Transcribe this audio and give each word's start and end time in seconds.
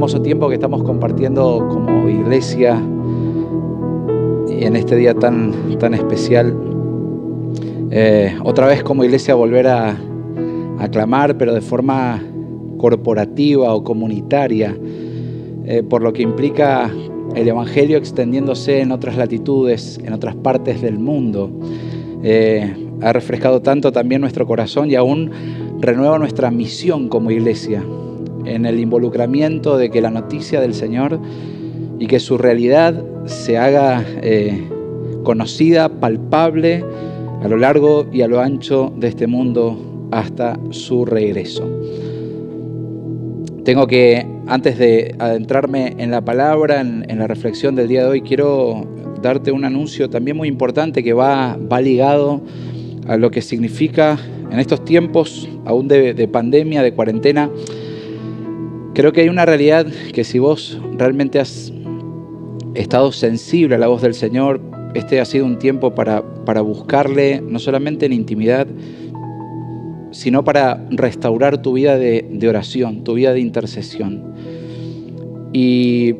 Hermoso 0.00 0.22
tiempo 0.22 0.48
que 0.48 0.54
estamos 0.54 0.82
compartiendo 0.82 1.68
como 1.68 2.08
iglesia 2.08 2.82
y 4.48 4.64
en 4.64 4.74
este 4.74 4.96
día 4.96 5.12
tan, 5.12 5.52
tan 5.78 5.92
especial. 5.92 6.56
Eh, 7.90 8.34
otra 8.42 8.66
vez 8.66 8.82
como 8.82 9.04
iglesia 9.04 9.34
volver 9.34 9.66
a, 9.66 9.98
a 10.78 10.88
clamar, 10.88 11.36
pero 11.36 11.52
de 11.52 11.60
forma 11.60 12.18
corporativa 12.78 13.74
o 13.74 13.84
comunitaria, 13.84 14.74
eh, 15.66 15.82
por 15.82 16.00
lo 16.00 16.14
que 16.14 16.22
implica 16.22 16.90
el 17.34 17.46
Evangelio 17.46 17.98
extendiéndose 17.98 18.80
en 18.80 18.92
otras 18.92 19.18
latitudes, 19.18 20.00
en 20.02 20.14
otras 20.14 20.34
partes 20.34 20.80
del 20.80 20.98
mundo. 20.98 21.50
Eh, 22.22 22.74
ha 23.02 23.12
refrescado 23.12 23.60
tanto 23.60 23.92
también 23.92 24.22
nuestro 24.22 24.46
corazón 24.46 24.90
y 24.90 24.94
aún 24.94 25.30
renueva 25.78 26.18
nuestra 26.18 26.50
misión 26.50 27.10
como 27.10 27.30
iglesia 27.30 27.84
en 28.44 28.66
el 28.66 28.80
involucramiento 28.80 29.76
de 29.76 29.90
que 29.90 30.00
la 30.00 30.10
noticia 30.10 30.60
del 30.60 30.74
Señor 30.74 31.20
y 31.98 32.06
que 32.06 32.18
su 32.18 32.38
realidad 32.38 33.04
se 33.26 33.58
haga 33.58 34.04
eh, 34.22 34.68
conocida, 35.22 35.88
palpable 35.88 36.84
a 37.42 37.48
lo 37.48 37.56
largo 37.56 38.06
y 38.12 38.22
a 38.22 38.28
lo 38.28 38.40
ancho 38.40 38.92
de 38.96 39.08
este 39.08 39.26
mundo 39.26 40.08
hasta 40.10 40.58
su 40.70 41.04
regreso. 41.04 41.68
Tengo 43.64 43.86
que, 43.86 44.26
antes 44.46 44.78
de 44.78 45.14
adentrarme 45.18 45.94
en 45.98 46.10
la 46.10 46.22
palabra, 46.22 46.80
en, 46.80 47.18
la 47.18 47.26
reflexión 47.26 47.74
del 47.76 47.88
día 47.88 48.04
de 48.04 48.08
hoy, 48.08 48.22
quiero 48.22 48.86
darte 49.22 49.52
un 49.52 49.64
anuncio 49.64 50.08
también 50.08 50.36
muy 50.36 50.48
importante 50.48 51.04
que 51.04 51.12
va, 51.12 51.58
ligado 51.82 52.40
a 53.06 53.16
lo 53.16 53.30
que 53.30 53.42
significa 53.42 54.18
en 54.50 54.58
estos 54.58 54.84
tiempos, 54.84 55.48
aún 55.66 55.86
de 55.86 56.28
pandemia, 56.28 56.82
de 56.82 56.92
cuarentena, 56.92 57.50
Creo 59.00 59.12
que 59.12 59.22
hay 59.22 59.30
una 59.30 59.46
realidad 59.46 59.86
que 60.12 60.24
si 60.24 60.38
vos 60.38 60.78
realmente 60.98 61.40
has 61.40 61.72
estado 62.74 63.12
sensible 63.12 63.76
a 63.76 63.78
la 63.78 63.86
voz 63.86 64.02
del 64.02 64.12
Señor, 64.12 64.60
este 64.92 65.22
ha 65.22 65.24
sido 65.24 65.46
un 65.46 65.58
tiempo 65.58 65.94
para, 65.94 66.22
para 66.44 66.60
buscarle, 66.60 67.40
no 67.40 67.58
solamente 67.58 68.04
en 68.04 68.12
intimidad, 68.12 68.66
sino 70.10 70.44
para 70.44 70.86
restaurar 70.90 71.62
tu 71.62 71.72
vida 71.72 71.96
de, 71.96 72.46
oración, 72.46 73.02
tu 73.02 73.14
vida 73.14 73.32
de 73.32 73.40
intercesión. 73.40 74.34
Y 75.54 76.14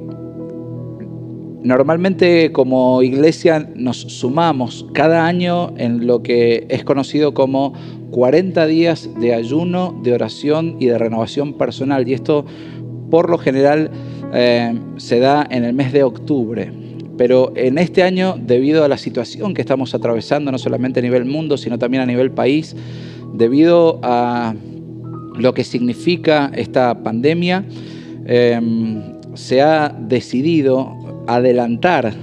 normalmente 1.62 2.50
como 2.50 3.02
iglesia 3.02 3.70
nos 3.74 3.98
sumamos 3.98 4.86
cada 4.94 5.26
año 5.26 5.74
en 5.76 6.06
lo 6.06 6.22
que 6.22 6.66
es 6.70 6.82
conocido 6.84 7.34
como 7.34 7.74
40 8.10 8.66
días 8.66 9.08
de 9.20 9.34
ayuno, 9.34 9.98
de 10.02 10.12
oración 10.12 10.76
y 10.80 10.86
de 10.86 10.98
renovación 10.98 11.54
personal. 11.54 12.08
Y 12.08 12.14
esto 12.14 12.44
por 13.10 13.30
lo 13.30 13.38
general 13.38 13.90
eh, 14.32 14.78
se 14.96 15.18
da 15.18 15.46
en 15.50 15.64
el 15.64 15.72
mes 15.74 15.92
de 15.92 16.02
octubre. 16.02 16.72
Pero 17.16 17.52
en 17.54 17.76
este 17.78 18.02
año, 18.02 18.36
debido 18.40 18.84
a 18.84 18.88
la 18.88 18.96
situación 18.96 19.52
que 19.52 19.60
estamos 19.60 19.94
atravesando, 19.94 20.50
no 20.50 20.58
solamente 20.58 21.00
a 21.00 21.02
nivel 21.02 21.26
mundo, 21.26 21.58
sino 21.58 21.78
también 21.78 22.02
a 22.02 22.06
nivel 22.06 22.30
país, 22.30 22.74
debido 23.34 24.00
a 24.02 24.54
lo 25.36 25.52
que 25.52 25.64
significa 25.64 26.50
esta 26.54 27.02
pandemia, 27.02 27.64
eh, 28.26 28.60
se 29.34 29.60
ha 29.60 29.88
decidido 29.88 31.24
adelantar 31.26 32.14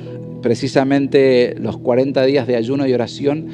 precisamente 0.42 1.56
los 1.60 1.78
40 1.78 2.26
días 2.26 2.48
de 2.48 2.56
ayuno 2.56 2.88
y 2.88 2.94
oración 2.94 3.48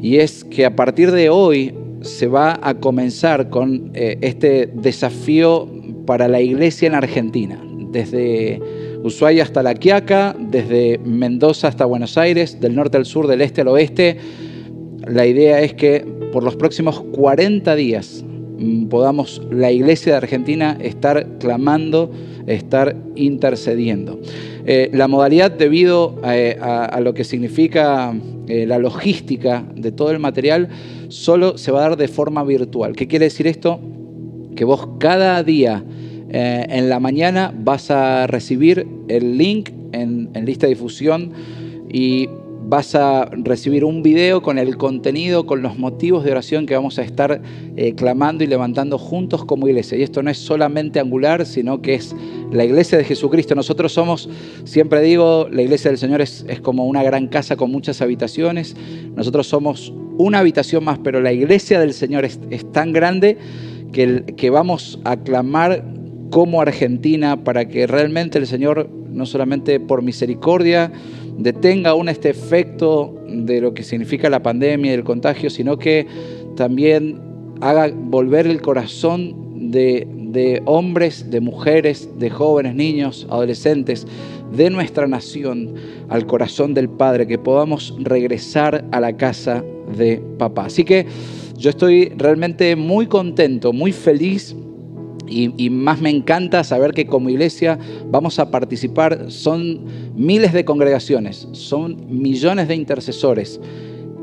y 0.00 0.16
es 0.16 0.44
que 0.44 0.64
a 0.64 0.76
partir 0.76 1.10
de 1.10 1.28
hoy 1.30 1.74
se 2.02 2.26
va 2.26 2.58
a 2.62 2.74
comenzar 2.74 3.50
con 3.50 3.90
eh, 3.94 4.18
este 4.20 4.70
desafío 4.72 5.68
para 6.08 6.26
la 6.26 6.40
iglesia 6.40 6.86
en 6.86 6.94
Argentina, 6.94 7.62
desde 7.92 8.62
Ushuaia 9.04 9.42
hasta 9.42 9.62
La 9.62 9.74
Quiaca, 9.74 10.34
desde 10.38 10.98
Mendoza 11.04 11.68
hasta 11.68 11.84
Buenos 11.84 12.16
Aires, 12.16 12.62
del 12.62 12.74
norte 12.74 12.96
al 12.96 13.04
sur, 13.04 13.26
del 13.26 13.42
este 13.42 13.60
al 13.60 13.68
oeste. 13.68 14.16
La 15.06 15.26
idea 15.26 15.60
es 15.60 15.74
que 15.74 16.06
por 16.32 16.44
los 16.44 16.56
próximos 16.56 17.02
40 17.12 17.74
días 17.74 18.24
mm, 18.58 18.86
podamos 18.86 19.42
la 19.50 19.70
iglesia 19.70 20.12
de 20.12 20.16
Argentina 20.16 20.78
estar 20.80 21.36
clamando, 21.40 22.10
estar 22.46 22.96
intercediendo. 23.14 24.18
Eh, 24.64 24.88
la 24.94 25.08
modalidad 25.08 25.50
debido 25.50 26.18
eh, 26.24 26.56
a, 26.58 26.98
lo 27.02 27.12
que 27.12 27.24
significa 27.24 28.14
eh, 28.46 28.64
la 28.64 28.78
logística 28.78 29.62
de 29.76 29.92
todo 29.92 30.10
el 30.10 30.20
material 30.20 30.70
solo 31.08 31.58
se 31.58 31.70
va 31.70 31.80
a 31.80 31.88
dar 31.90 31.98
de 31.98 32.08
forma 32.08 32.44
virtual. 32.44 32.96
¿Qué 32.96 33.06
quiere 33.06 33.26
decir 33.26 33.46
esto? 33.46 33.78
Que 34.56 34.64
vos 34.64 34.88
cada 34.98 35.42
día 35.42 35.84
eh, 36.30 36.66
en 36.68 36.88
la 36.88 37.00
mañana 37.00 37.54
vas 37.56 37.90
a 37.90 38.26
recibir 38.26 38.86
el 39.08 39.38
link 39.38 39.70
en, 39.92 40.30
lista 40.44 40.66
de 40.66 40.74
difusión 40.74 41.32
y 41.90 42.28
vas 42.68 42.94
a 42.94 43.24
recibir 43.32 43.82
un 43.82 44.02
video 44.02 44.42
con 44.42 44.58
el 44.58 44.76
contenido, 44.76 45.46
con 45.46 45.62
los 45.62 45.78
motivos 45.78 46.22
de 46.24 46.32
oración 46.32 46.66
que 46.66 46.74
vamos 46.74 46.98
a 46.98 47.02
estar 47.02 47.40
eh, 47.76 47.94
clamando 47.94 48.44
y 48.44 48.46
levantando 48.46 48.98
juntos 48.98 49.46
como 49.46 49.68
iglesia. 49.68 49.96
Y 49.96 50.02
esto 50.02 50.22
no 50.22 50.30
es 50.30 50.36
solamente 50.36 51.00
angular, 51.00 51.46
sino 51.46 51.80
que 51.80 51.94
es 51.94 52.14
la 52.52 52.64
iglesia 52.64 52.98
de 52.98 53.04
Jesucristo. 53.04 53.54
Nosotros 53.54 53.92
somos, 53.92 54.28
siempre 54.64 55.00
digo, 55.00 55.48
la 55.50 55.62
iglesia 55.62 55.90
del 55.90 55.98
Señor 55.98 56.20
es, 56.20 56.44
es 56.46 56.60
como 56.60 56.86
una 56.86 57.02
gran 57.02 57.28
casa 57.28 57.56
con 57.56 57.70
muchas 57.70 58.02
habitaciones. 58.02 58.76
Nosotros 59.16 59.46
somos 59.46 59.94
una 60.18 60.40
habitación 60.40 60.84
más, 60.84 60.98
pero 60.98 61.22
la 61.22 61.32
iglesia 61.32 61.80
del 61.80 61.94
Señor 61.94 62.26
es, 62.26 62.38
es 62.50 62.70
tan 62.70 62.92
grande 62.92 63.38
que, 63.92 64.24
que 64.36 64.50
vamos 64.50 64.98
a 65.04 65.16
clamar 65.16 65.82
como 66.30 66.60
Argentina 66.60 67.44
para 67.44 67.68
que 67.68 67.86
realmente 67.86 68.38
el 68.38 68.46
Señor, 68.46 68.88
no 69.10 69.26
solamente 69.26 69.80
por 69.80 70.02
misericordia, 70.02 70.92
detenga 71.38 71.90
aún 71.90 72.08
este 72.08 72.30
efecto 72.30 73.14
de 73.28 73.60
lo 73.60 73.74
que 73.74 73.82
significa 73.82 74.28
la 74.28 74.42
pandemia 74.42 74.90
y 74.90 74.94
el 74.94 75.04
contagio, 75.04 75.50
sino 75.50 75.78
que 75.78 76.06
también 76.56 77.20
haga 77.60 77.90
volver 77.94 78.46
el 78.46 78.60
corazón 78.60 79.70
de, 79.70 80.06
de, 80.10 80.62
hombres, 80.66 81.30
de 81.30 81.40
mujeres, 81.40 82.08
de 82.18 82.30
jóvenes, 82.30 82.74
niños, 82.74 83.26
adolescentes 83.30 84.06
de 84.52 84.70
nuestra 84.70 85.06
nación 85.06 85.74
al 86.08 86.26
corazón 86.26 86.74
del 86.74 86.88
Padre, 86.88 87.26
que 87.26 87.38
podamos 87.38 87.94
regresar 87.98 88.84
a 88.92 89.00
la 89.00 89.16
casa 89.16 89.64
de 89.96 90.22
papá. 90.38 90.66
Así 90.66 90.84
que 90.84 91.06
yo 91.56 91.70
estoy 91.70 92.12
realmente 92.16 92.74
muy 92.76 93.06
contento, 93.06 93.72
muy 93.72 93.92
feliz 93.92 94.56
y, 95.28 95.70
más 95.70 96.00
me 96.00 96.10
encanta 96.10 96.64
saber 96.64 96.92
que 96.92 97.06
como 97.06 97.30
iglesia 97.30 97.78
vamos 98.10 98.38
a 98.38 98.50
participar, 98.50 99.30
son 99.30 99.84
miles 100.16 100.52
de 100.52 100.64
congregaciones, 100.64 101.48
son 101.52 102.06
millones 102.08 102.68
de 102.68 102.74
intercesores, 102.74 103.60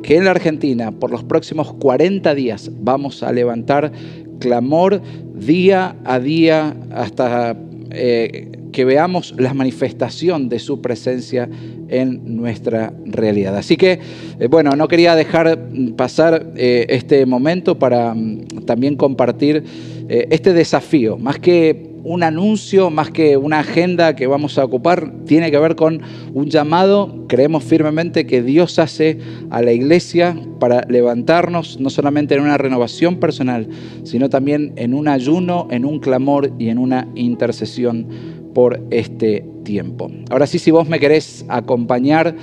que 0.03 0.17
en 0.17 0.25
la 0.25 0.31
Argentina 0.31 0.91
por 0.91 1.11
los 1.11 1.23
próximos 1.23 1.73
40 1.73 2.35
días 2.35 2.71
vamos 2.81 3.23
a 3.23 3.31
levantar 3.31 3.91
clamor 4.39 5.01
día 5.33 5.95
a 6.03 6.19
día 6.19 6.75
hasta 6.91 7.57
eh, 7.91 8.51
que 8.75 8.83
veamos 8.83 9.33
la 9.37 9.53
manifestación 9.53 10.49
de 10.49 10.59
su 10.59 10.81
presencia 10.81 11.47
en 11.87 12.35
nuestra 12.35 12.91
realidad. 13.05 13.55
Así 13.55 13.77
que, 13.77 13.99
eh, 14.37 14.47
bueno, 14.49 14.75
no 14.75 14.89
quería 14.89 15.15
dejar 15.15 15.57
pasar 15.95 16.51
eh, 16.57 16.85
este 16.89 17.25
momento 17.25 17.79
para 17.79 18.13
mm, 18.13 18.65
también 18.65 18.97
compartir 18.97 19.63
eh, 20.09 20.27
este 20.29 20.53
desafío, 20.53 21.17
más 21.17 21.39
que 21.39 21.95
un 22.03 22.21
anuncio, 22.21 22.91
más 22.91 23.09
que 23.09 23.35
una 23.35 23.59
agenda 23.59 24.15
que 24.15 24.27
vamos 24.27 24.59
a 24.59 24.63
ocupar, 24.63 25.11
tiene 25.25 25.49
que 25.49 25.57
ver 25.57 25.75
con 25.75 26.01
un 26.35 26.45
llamado, 26.45 27.25
creemos 27.27 27.63
firmemente 27.63 28.27
que 28.27 28.43
Dios 28.43 28.77
hace 28.77 29.17
a 29.49 29.63
la 29.63 29.71
iglesia 29.71 30.39
para 30.59 30.81
levantarnos 30.87 31.79
no 31.79 31.89
solamente 31.89 32.35
en 32.35 32.41
una 32.41 32.59
renovación 32.59 33.19
personal, 33.19 33.67
sino 34.03 34.29
también 34.29 34.73
en 34.75 34.93
un 34.93 35.07
ayuno, 35.07 35.67
en 35.71 35.83
un 35.83 35.99
clamor 35.99 36.51
y 36.59 36.69
en 36.69 36.77
una 36.77 37.07
intercesión 37.15 38.07
por 38.53 38.79
este 38.91 39.43
tiempo. 39.63 40.11
Ahora 40.29 40.45
sí, 40.45 40.59
si 40.59 40.69
vos 40.69 40.87
me 40.87 40.99
querés 40.99 41.43
acompañar, 41.49 42.35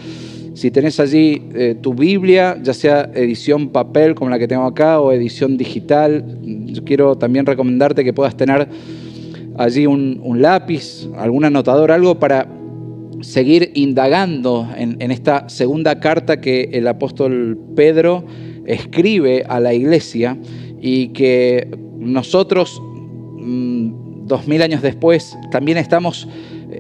si 0.63 0.71
tenés 0.71 1.01
allí 1.01 1.43
eh, 1.57 1.75
tu 1.75 1.93
Biblia, 1.93 2.57
ya 2.63 2.73
sea 2.73 3.11
edición 3.15 3.71
papel 3.71 4.15
como 4.15 4.31
la 4.31 4.39
que 4.39 4.47
tengo 4.47 4.63
acá 4.63 5.01
o 5.01 5.11
edición 5.11 5.57
digital, 5.57 6.25
yo 6.41 6.85
quiero 6.85 7.19
también 7.19 7.47
recomendarte 7.47 8.05
que 8.05 8.13
puedas 8.13 8.37
tener 8.37 8.69
allí 9.59 9.87
un, 9.87 10.21
lápiz, 10.41 11.09
algún 11.19 11.45
anotador, 11.45 11.91
algo 11.91 12.21
para 12.21 12.47
seguir 13.23 13.73
indagando 13.75 14.69
en, 14.77 15.11
esta 15.11 15.49
segunda 15.49 15.99
carta 15.99 16.41
que 16.41 16.71
el 16.73 16.87
apóstol 16.87 17.59
Pedro 17.75 18.25
escribe 18.65 19.45
a 19.49 19.59
la 19.59 19.75
iglesia 19.75 20.39
y 20.81 21.09
que 21.09 21.77
nosotros, 21.99 22.81
mm, 23.37 24.27
dos 24.29 24.47
mil 24.47 24.63
años 24.63 24.81
después, 24.81 25.37
también 25.51 25.77
estamos 25.77 26.29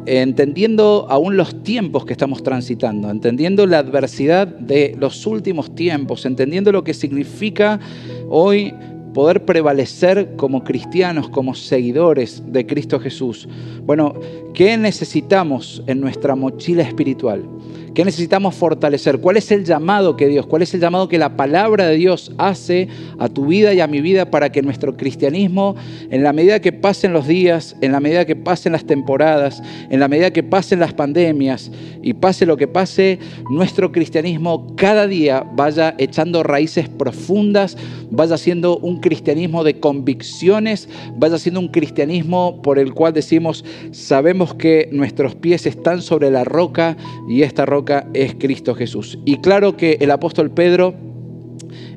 entendiendo 0.06 1.06
aún 1.08 1.36
los 1.36 1.62
tiempos 1.62 2.04
que 2.04 2.12
estamos 2.12 2.42
transitando, 2.42 3.10
entendiendo 3.10 3.66
la 3.66 3.78
adversidad 3.78 4.46
de 4.46 4.96
los 4.98 5.26
últimos 5.26 5.74
tiempos, 5.74 6.26
entendiendo 6.26 6.72
lo 6.72 6.84
que 6.84 6.94
significa 6.94 7.80
hoy 8.28 8.72
poder 9.12 9.44
prevalecer 9.44 10.36
como 10.36 10.64
cristianos, 10.64 11.28
como 11.28 11.54
seguidores 11.54 12.42
de 12.46 12.66
Cristo 12.66 12.98
Jesús. 12.98 13.48
Bueno, 13.84 14.14
¿qué 14.54 14.76
necesitamos 14.76 15.82
en 15.86 16.00
nuestra 16.00 16.34
mochila 16.34 16.82
espiritual? 16.82 17.44
¿Qué 17.94 18.06
necesitamos 18.06 18.54
fortalecer? 18.54 19.18
¿Cuál 19.18 19.36
es 19.36 19.52
el 19.52 19.64
llamado 19.66 20.16
que 20.16 20.26
Dios, 20.26 20.46
cuál 20.46 20.62
es 20.62 20.72
el 20.72 20.80
llamado 20.80 21.08
que 21.08 21.18
la 21.18 21.36
palabra 21.36 21.88
de 21.88 21.96
Dios 21.96 22.32
hace 22.38 22.88
a 23.18 23.28
tu 23.28 23.44
vida 23.46 23.74
y 23.74 23.80
a 23.80 23.86
mi 23.86 24.00
vida 24.00 24.30
para 24.30 24.50
que 24.50 24.62
nuestro 24.62 24.96
cristianismo, 24.96 25.76
en 26.10 26.22
la 26.22 26.32
medida 26.32 26.60
que 26.60 26.72
pasen 26.72 27.12
los 27.12 27.26
días, 27.26 27.76
en 27.82 27.92
la 27.92 28.00
medida 28.00 28.24
que 28.24 28.34
pasen 28.34 28.72
las 28.72 28.86
temporadas, 28.86 29.62
en 29.90 30.00
la 30.00 30.08
medida 30.08 30.30
que 30.30 30.42
pasen 30.42 30.80
las 30.80 30.94
pandemias 30.94 31.70
y 32.02 32.14
pase 32.14 32.46
lo 32.46 32.56
que 32.56 32.66
pase, 32.66 33.18
nuestro 33.50 33.92
cristianismo 33.92 34.74
cada 34.74 35.06
día 35.06 35.44
vaya 35.54 35.94
echando 35.98 36.42
raíces 36.42 36.88
profundas, 36.88 37.76
vaya 38.10 38.38
siendo 38.38 38.78
un 38.78 39.00
cristianismo 39.00 39.64
de 39.64 39.80
convicciones, 39.80 40.88
vaya 41.18 41.36
siendo 41.36 41.60
un 41.60 41.68
cristianismo 41.68 42.62
por 42.62 42.78
el 42.78 42.94
cual 42.94 43.12
decimos, 43.12 43.66
sabemos 43.90 44.54
que 44.54 44.88
nuestros 44.92 45.34
pies 45.34 45.66
están 45.66 46.00
sobre 46.00 46.30
la 46.30 46.44
roca 46.44 46.96
y 47.28 47.42
esta 47.42 47.66
roca 47.66 47.81
es 48.14 48.34
Cristo 48.34 48.74
Jesús. 48.74 49.18
Y 49.24 49.38
claro 49.38 49.76
que 49.76 49.98
el 50.00 50.10
apóstol 50.10 50.50
Pedro, 50.50 50.94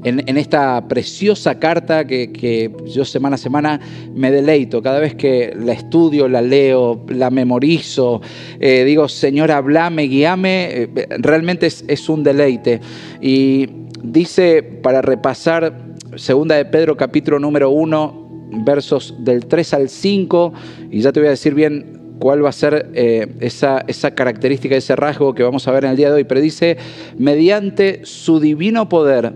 en, 0.04 0.38
esta 0.38 0.88
preciosa 0.88 1.60
carta 1.60 2.06
que, 2.06 2.72
yo 2.86 3.06
semana 3.06 3.36
a 3.36 3.38
semana 3.38 3.80
me 4.14 4.32
deleito, 4.32 4.82
cada 4.82 5.00
vez 5.00 5.16
que 5.16 5.54
la 5.58 5.74
estudio, 5.74 6.28
la 6.28 6.42
leo, 6.42 7.04
la 7.08 7.32
memorizo, 7.32 8.22
eh, 8.60 8.84
digo, 8.86 9.08
Señor, 9.08 9.52
hablame, 9.52 10.04
guíame, 10.04 10.68
eh, 10.72 10.90
realmente 11.18 11.66
es, 11.68 12.10
un 12.10 12.24
deleite. 12.24 12.80
Y 13.20 13.68
dice, 14.04 14.62
para 14.62 15.02
repasar, 15.02 15.96
segunda 16.16 16.56
de 16.56 16.66
Pedro 16.66 16.96
capítulo 16.96 17.40
número 17.40 17.72
1, 17.72 18.52
versos 18.64 19.16
del 19.20 19.48
3 19.48 19.74
al 19.74 19.90
5, 19.90 20.54
y 20.92 21.02
ya 21.02 21.12
te 21.12 21.20
voy 21.20 21.28
a 21.28 21.32
decir 21.32 21.56
bien 21.56 22.05
cuál 22.19 22.44
va 22.44 22.50
a 22.50 22.53
ser 22.53 22.91
eh, 22.94 23.27
esa, 23.39 23.83
esa 23.88 24.12
característica, 24.12 24.75
ese 24.75 24.95
rasgo 24.95 25.33
que 25.33 25.44
vamos 25.44 25.67
a 25.67 25.71
ver 25.71 25.85
en 25.85 25.91
el 25.91 25.97
día 25.97 26.09
de 26.09 26.15
hoy, 26.15 26.23
pero 26.23 26.41
dice, 26.41 26.77
mediante 27.17 28.01
su 28.03 28.39
divino 28.39 28.89
poder, 28.89 29.33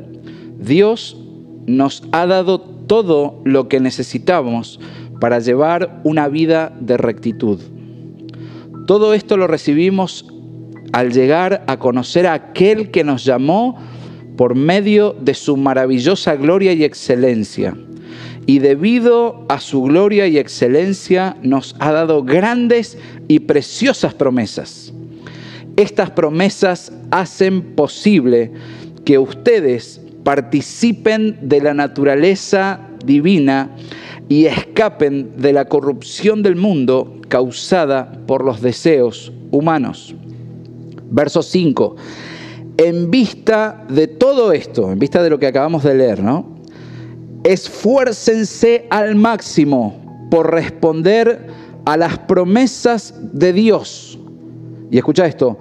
Dios 0.60 1.18
nos 1.66 2.04
ha 2.12 2.26
dado 2.26 2.62
todo 2.62 3.42
lo 3.46 3.68
que 3.68 3.80
necesitamos 3.80 4.80
para 5.20 5.40
llevar 5.40 6.02
una 6.04 6.28
vida 6.28 6.74
de 6.80 6.98
rectitud. 6.98 7.60
Todo 8.88 9.14
esto 9.14 9.38
lo 9.38 9.48
recibimos 9.48 10.26
al 10.94 11.12
llegar 11.12 11.64
a 11.68 11.78
conocer 11.78 12.26
a 12.26 12.34
aquel 12.34 12.90
que 12.90 13.04
nos 13.04 13.24
llamó 13.24 13.78
por 14.36 14.56
medio 14.56 15.16
de 15.20 15.34
su 15.34 15.58
maravillosa 15.58 16.36
gloria 16.36 16.74
y 16.74 16.84
excelencia 16.84 17.76
y 18.50 18.58
debido 18.58 19.46
a 19.48 19.60
su 19.60 19.84
gloria 19.84 20.26
y 20.26 20.40
excelencia 20.40 21.38
nos 21.44 21.76
ha 21.78 21.92
dado 21.92 22.24
grandes 22.24 22.98
y 23.28 23.42
preciosas 23.42 24.16
promesas. 24.16 24.92
Estas 25.76 26.10
promesas 26.10 26.92
hacen 27.12 27.76
posible 27.76 28.52
que 29.06 29.20
ustedes 29.20 30.02
participen 30.24 31.38
de 31.44 31.62
la 31.62 31.76
naturaleza 31.76 32.80
divina 33.06 33.70
y 34.30 34.46
escapen 34.46 35.38
de 35.38 35.54
la 35.54 35.66
corrupción 35.66 36.42
del 36.42 36.56
mundo 36.56 37.22
causada 37.28 38.12
por 38.26 38.44
los 38.44 38.64
deseos 38.64 39.32
humanos. 39.52 40.16
Verso 41.12 41.44
5. 41.44 41.96
En 42.78 43.12
vista 43.12 43.86
de 43.88 44.08
todo 44.08 44.54
esto, 44.54 44.92
en 44.92 44.98
vista 44.98 45.22
de 45.22 45.30
lo 45.30 45.38
que 45.38 45.46
acabamos 45.46 45.84
de 45.84 45.94
leer, 45.94 46.24
¿no? 46.24 46.58
Esfuércense 47.44 48.88
al 48.90 49.16
máximo 49.16 50.28
por 50.30 50.52
responder 50.52 51.48
a 51.86 51.98
las 51.98 52.20
promesas 52.20 53.14
de 53.34 53.54
Dios. 53.54 54.20
Y 54.92 54.98
escucha 54.98 55.26
esto, 55.26 55.58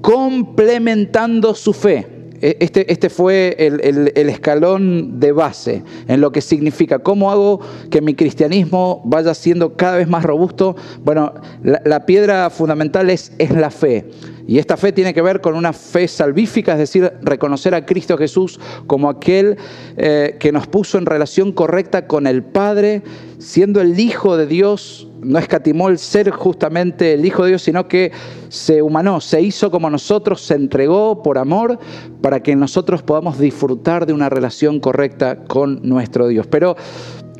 complementando 0.00 1.54
su 1.54 1.72
fe. 1.72 2.06
E, 2.40 2.58
este, 2.60 2.92
este 2.92 3.08
fue 3.08 3.56
el, 3.58 4.28
escalón 4.28 5.18
de 5.20 5.32
base 5.32 5.82
en 6.08 6.20
lo 6.20 6.32
que 6.32 6.40
significa 6.40 6.98
cómo 6.98 7.30
hago 7.30 7.60
que 7.90 8.02
mi 8.02 8.14
cristianismo 8.14 9.00
vaya 9.06 9.32
siendo 9.34 9.76
cada 9.76 9.96
vez 9.96 10.08
más 10.08 10.24
robusto. 10.24 10.76
Bueno, 11.02 11.32
la, 11.62 11.80
la 11.84 12.04
piedra 12.04 12.50
fundamental 12.50 13.08
es, 13.08 13.32
es 13.38 13.50
la 13.50 13.70
fe. 13.70 14.04
Y 14.46 14.58
esta 14.58 14.76
fe 14.76 14.92
tiene 14.92 15.14
que 15.14 15.22
ver 15.22 15.40
con 15.40 15.54
una 15.54 15.72
fe 15.72 16.06
salvífica, 16.06 16.72
es 16.72 16.78
decir, 16.78 17.12
reconocer 17.22 17.74
a 17.74 17.86
Cristo 17.86 18.18
Jesús 18.18 18.60
como 18.86 19.08
aquel 19.08 19.56
eh, 19.96 20.36
que 20.38 20.52
nos 20.52 20.66
puso 20.66 20.98
en 20.98 21.06
relación 21.06 21.52
correcta 21.52 22.06
con 22.06 22.26
el 22.26 22.42
Padre, 22.42 23.02
siendo 23.38 23.80
el 23.80 23.98
Hijo 23.98 24.36
de 24.36 24.46
Dios, 24.46 25.08
no 25.22 25.38
escatimó 25.38 25.88
el 25.88 25.98
ser 25.98 26.30
justamente 26.30 27.14
el 27.14 27.24
Hijo 27.24 27.44
de 27.44 27.50
Dios, 27.50 27.62
sino 27.62 27.88
que 27.88 28.12
se 28.48 28.82
humanó, 28.82 29.20
se 29.20 29.40
hizo 29.40 29.70
como 29.70 29.88
nosotros, 29.88 30.42
se 30.42 30.54
entregó 30.54 31.22
por 31.22 31.38
amor 31.38 31.78
para 32.20 32.40
que 32.42 32.54
nosotros 32.54 33.02
podamos 33.02 33.38
disfrutar 33.38 34.04
de 34.04 34.12
una 34.12 34.28
relación 34.28 34.80
correcta 34.80 35.44
con 35.44 35.80
nuestro 35.82 36.28
Dios. 36.28 36.46
Pero 36.46 36.76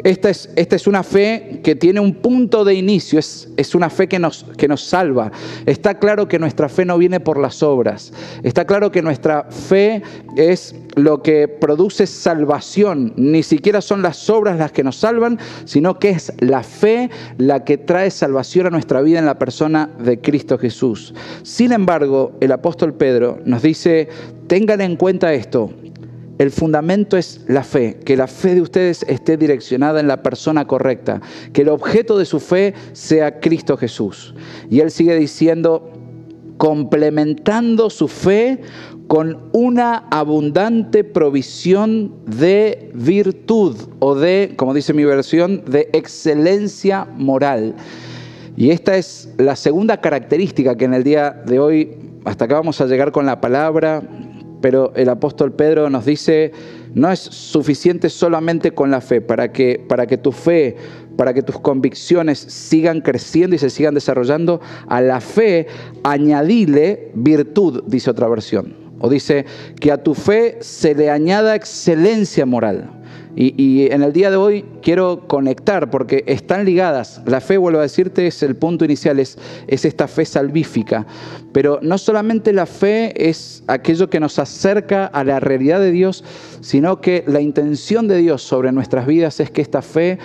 esta 0.05 0.29
es, 0.29 0.87
una 0.87 1.03
fe 1.03 1.61
que 1.65 1.75
tiene 1.75 1.99
un 1.99 2.15
punto 2.17 2.63
de 2.65 2.75
inicio, 2.75 3.19
es, 3.19 3.49
es 3.57 3.75
una 3.75 3.89
fe 3.89 4.07
que 4.07 4.19
nos, 4.19 4.45
que 4.59 4.69
nos 4.69 4.83
salva. 4.83 5.33
Está 5.65 5.99
claro 5.99 6.29
que 6.29 6.39
nuestra 6.39 6.69
fe 6.69 6.85
no 6.85 6.99
viene 6.99 7.21
por 7.21 7.39
las 7.39 7.63
obras. 7.63 8.13
Está 8.43 8.67
claro 8.67 8.93
que 8.93 9.01
nuestra 9.01 9.45
fe 9.45 10.03
es 10.37 10.75
lo 10.95 11.23
que 11.23 11.49
produce 11.49 12.07
salvación. 12.07 13.15
Ni 13.17 13.43
siquiera 13.43 13.81
son 13.81 14.03
las 14.03 14.29
obras 14.29 14.59
las 14.59 14.73
que 14.73 14.85
nos 14.85 14.97
salvan, 14.97 15.39
sino 15.65 15.99
que 15.99 16.11
es 16.11 16.35
la 16.39 16.63
fe 16.63 17.09
la 17.39 17.65
que 17.65 17.79
trae 17.79 18.11
salvación 18.11 18.67
a 18.67 18.71
nuestra 18.71 19.01
vida 19.01 19.19
en 19.19 19.27
la 19.27 19.39
persona 19.39 19.89
de 19.99 20.21
Cristo 20.21 20.59
Jesús. 20.59 21.15
Sin 21.43 21.73
embargo, 21.73 22.33
el 22.41 22.53
apóstol 22.53 22.93
Pedro 22.93 23.39
nos 23.47 23.63
dice, 23.63 24.09
tengan 24.49 24.83
en 24.83 24.97
cuenta 24.97 25.33
esto, 25.33 25.71
el 26.39 26.51
fundamento 26.51 27.17
es 27.17 27.43
la 27.47 27.63
fe, 27.63 27.99
que 28.05 28.17
la 28.17 28.27
fe 28.27 28.55
de 28.55 28.63
ustedes 28.63 29.05
esté 29.09 29.37
direccionada 29.37 30.01
en 30.01 30.09
la 30.09 30.23
persona 30.23 30.67
correcta, 30.67 31.21
que 31.53 31.63
el 31.63 31.69
objeto 31.69 32.19
de 32.19 32.25
su 32.25 32.41
fe 32.41 32.75
sea 32.93 33.41
Cristo 33.41 33.77
Jesús. 33.77 34.35
Y 34.69 34.81
él 34.81 34.91
sigue 34.91 35.15
diciendo, 35.17 35.93
complementando 36.57 37.91
su 37.91 38.09
fe 38.09 38.61
con 39.07 39.51
una 39.53 40.09
abundante 40.11 41.05
provisión 41.05 42.15
de 42.27 42.91
virtud 42.95 43.77
o 43.99 44.15
de, 44.15 44.55
como 44.57 44.75
dice 44.75 44.93
mi 44.93 45.05
versión, 45.05 45.63
de 45.67 45.91
excelencia 45.93 47.07
moral. 47.17 47.75
Y 48.57 48.71
esta 48.71 48.97
es 48.97 49.29
la 49.37 49.57
segunda 49.57 50.01
característica 50.01 50.77
que 50.77 50.85
en 50.85 50.95
el 50.95 51.05
día 51.05 51.31
de 51.31 51.59
hoy, 51.59 51.97
hasta 52.25 52.47
acá 52.47 52.55
vamos 52.55 52.81
a 52.81 52.87
llegar 52.87 53.13
con 53.13 53.27
la 53.27 53.41
palabra, 53.41 54.03
pero 54.65 54.95
el 54.97 55.11
apóstol 55.11 55.53
Pedro 55.53 55.91
nos 55.91 56.07
dice, 56.07 56.51
no 56.95 57.13
es 57.13 57.21
suficiente 57.21 58.09
solamente 58.09 58.71
con 58.71 58.91
la 58.91 59.03
fe, 59.03 59.21
para 59.21 59.53
que, 59.53 59.79
para 59.87 60.07
que 60.07 60.17
tu 60.17 60.33
fe, 60.33 60.75
para 61.19 61.35
que 61.35 61.43
tus 61.43 61.61
convicciones 61.61 62.39
sigan 62.39 63.03
creciendo 63.03 63.57
y 63.57 63.59
se 63.59 63.69
sigan 63.69 63.93
desarrollando, 63.93 64.63
a 64.87 65.03
la 65.03 65.21
fe 65.21 65.67
añadile 66.03 67.11
virtud, 67.13 67.83
dice 67.89 68.09
otra 68.09 68.27
versión. 68.27 68.75
O 69.01 69.11
dice 69.11 69.45
que 69.79 69.93
a 69.93 70.03
tu 70.03 70.15
fe 70.15 70.57
se 70.63 70.95
le 70.95 71.11
añada 71.11 71.55
excelencia 71.55 72.47
moral. 72.47 73.04
Y, 73.37 73.89
en 73.91 74.03
el 74.03 74.13
día 74.13 74.31
de 74.31 74.37
hoy 74.37 74.65
quiero 74.81 75.27
conectar 75.27 75.91
porque 75.91 76.23
están 76.27 76.65
ligadas. 76.65 77.21
La 77.27 77.41
fe, 77.41 77.57
vuelvo 77.57 77.81
a 77.81 77.83
decirte, 77.83 78.27
es 78.27 78.43
el 78.43 78.55
punto 78.57 78.85
inicial, 78.85 79.19
es, 79.19 79.39
es 79.67 79.85
esta 79.85 80.07
fe 80.07 80.25
salvífica. 80.25 81.07
Pero 81.53 81.81
no 81.83 81.99
solamente 81.99 82.53
la 82.53 82.67
fe 82.67 83.29
es 83.29 83.65
aquello 83.67 84.09
que 84.09 84.21
nos 84.21 84.39
acerca 84.39 85.07
a 85.07 85.25
la 85.25 85.41
realidad 85.41 85.81
de 85.81 85.91
Dios, 85.91 86.23
sino 86.61 87.01
que 87.01 87.25
la 87.27 87.41
intención 87.41 88.07
de 88.07 88.19
Dios 88.19 88.43
sobre 88.43 88.71
nuestras 88.73 89.07
vidas 89.07 89.41
es 89.41 89.51
que 89.51 89.63
esta 89.63 89.83
fe 89.83 90.19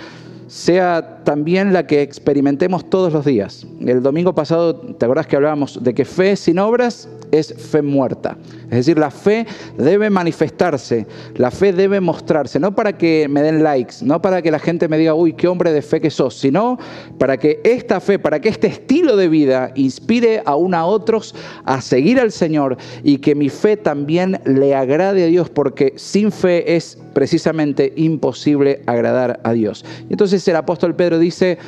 sea 0.50 1.22
también 1.22 1.72
la 1.72 1.86
que 1.86 2.02
experimentemos 2.02 2.90
todos 2.90 3.12
los 3.12 3.24
días. 3.24 3.64
El 3.80 4.02
domingo 4.02 4.34
pasado, 4.34 4.74
¿te 4.74 5.04
acordás 5.04 5.28
que 5.28 5.36
hablábamos 5.36 5.78
de 5.80 5.94
que 5.94 6.04
fe 6.04 6.34
sin 6.34 6.58
obras 6.58 7.08
es 7.30 7.54
fe 7.54 7.82
muerta? 7.82 8.36
Es 8.70 8.86
decir, 8.86 8.98
la 8.98 9.10
fe 9.10 9.46
debe 9.76 10.10
manifestarse, 10.10 11.06
la 11.34 11.50
fe 11.50 11.72
debe 11.72 12.00
mostrarse, 12.00 12.60
no 12.60 12.72
para 12.74 12.96
que 12.96 13.26
me 13.28 13.42
den 13.42 13.64
likes, 13.64 13.96
no 14.02 14.22
para 14.22 14.42
que 14.42 14.52
la 14.52 14.60
gente 14.60 14.86
me 14.86 14.96
diga, 14.96 15.12
uy, 15.14 15.32
qué 15.32 15.48
hombre 15.48 15.72
de 15.72 15.82
fe 15.82 16.00
que 16.00 16.10
sos, 16.10 16.38
sino 16.38 16.78
para 17.18 17.36
que 17.36 17.60
esta 17.64 18.00
fe, 18.00 18.20
para 18.20 18.40
que 18.40 18.48
este 18.48 18.68
estilo 18.68 19.16
de 19.16 19.28
vida 19.28 19.72
inspire 19.74 20.42
aún 20.46 20.74
a 20.74 20.86
otros 20.86 21.34
a 21.64 21.80
seguir 21.80 22.20
al 22.20 22.30
Señor 22.30 22.76
y 23.02 23.18
que 23.18 23.34
mi 23.34 23.48
fe 23.48 23.76
también 23.76 24.40
le 24.44 24.76
agrade 24.76 25.24
a 25.24 25.26
Dios, 25.26 25.50
porque 25.50 25.94
sin 25.96 26.30
fe 26.30 26.76
es 26.76 26.96
precisamente 27.12 27.92
imposible 27.96 28.82
agradar 28.86 29.40
a 29.42 29.52
Dios. 29.52 29.84
Entonces 30.08 30.46
el 30.46 30.54
apóstol 30.54 30.94
Pedro 30.94 31.18
dice, 31.18 31.58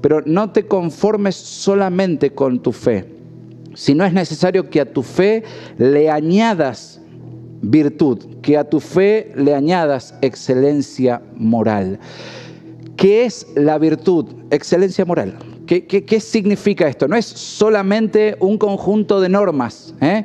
pero 0.00 0.22
no 0.26 0.50
te 0.50 0.66
conformes 0.66 1.36
solamente 1.36 2.30
con 2.30 2.60
tu 2.60 2.72
fe, 2.72 3.19
sino 3.74 4.04
es 4.04 4.12
necesario 4.12 4.68
que 4.70 4.80
a 4.80 4.92
tu 4.92 5.02
fe 5.02 5.42
le 5.78 6.10
añadas 6.10 7.00
virtud, 7.62 8.18
que 8.42 8.56
a 8.56 8.64
tu 8.64 8.80
fe 8.80 9.32
le 9.36 9.54
añadas 9.54 10.14
excelencia 10.22 11.22
moral. 11.34 11.98
¿Qué 12.96 13.24
es 13.24 13.46
la 13.54 13.78
virtud? 13.78 14.26
Excelencia 14.50 15.04
moral. 15.04 15.38
¿Qué, 15.66 15.86
qué, 15.86 16.20
significa 16.20 16.88
esto? 16.88 17.06
No 17.06 17.16
es 17.16 17.26
solamente 17.26 18.36
un 18.40 18.58
conjunto 18.58 19.20
de 19.20 19.28
normas. 19.28 19.94
¿eh? 20.00 20.24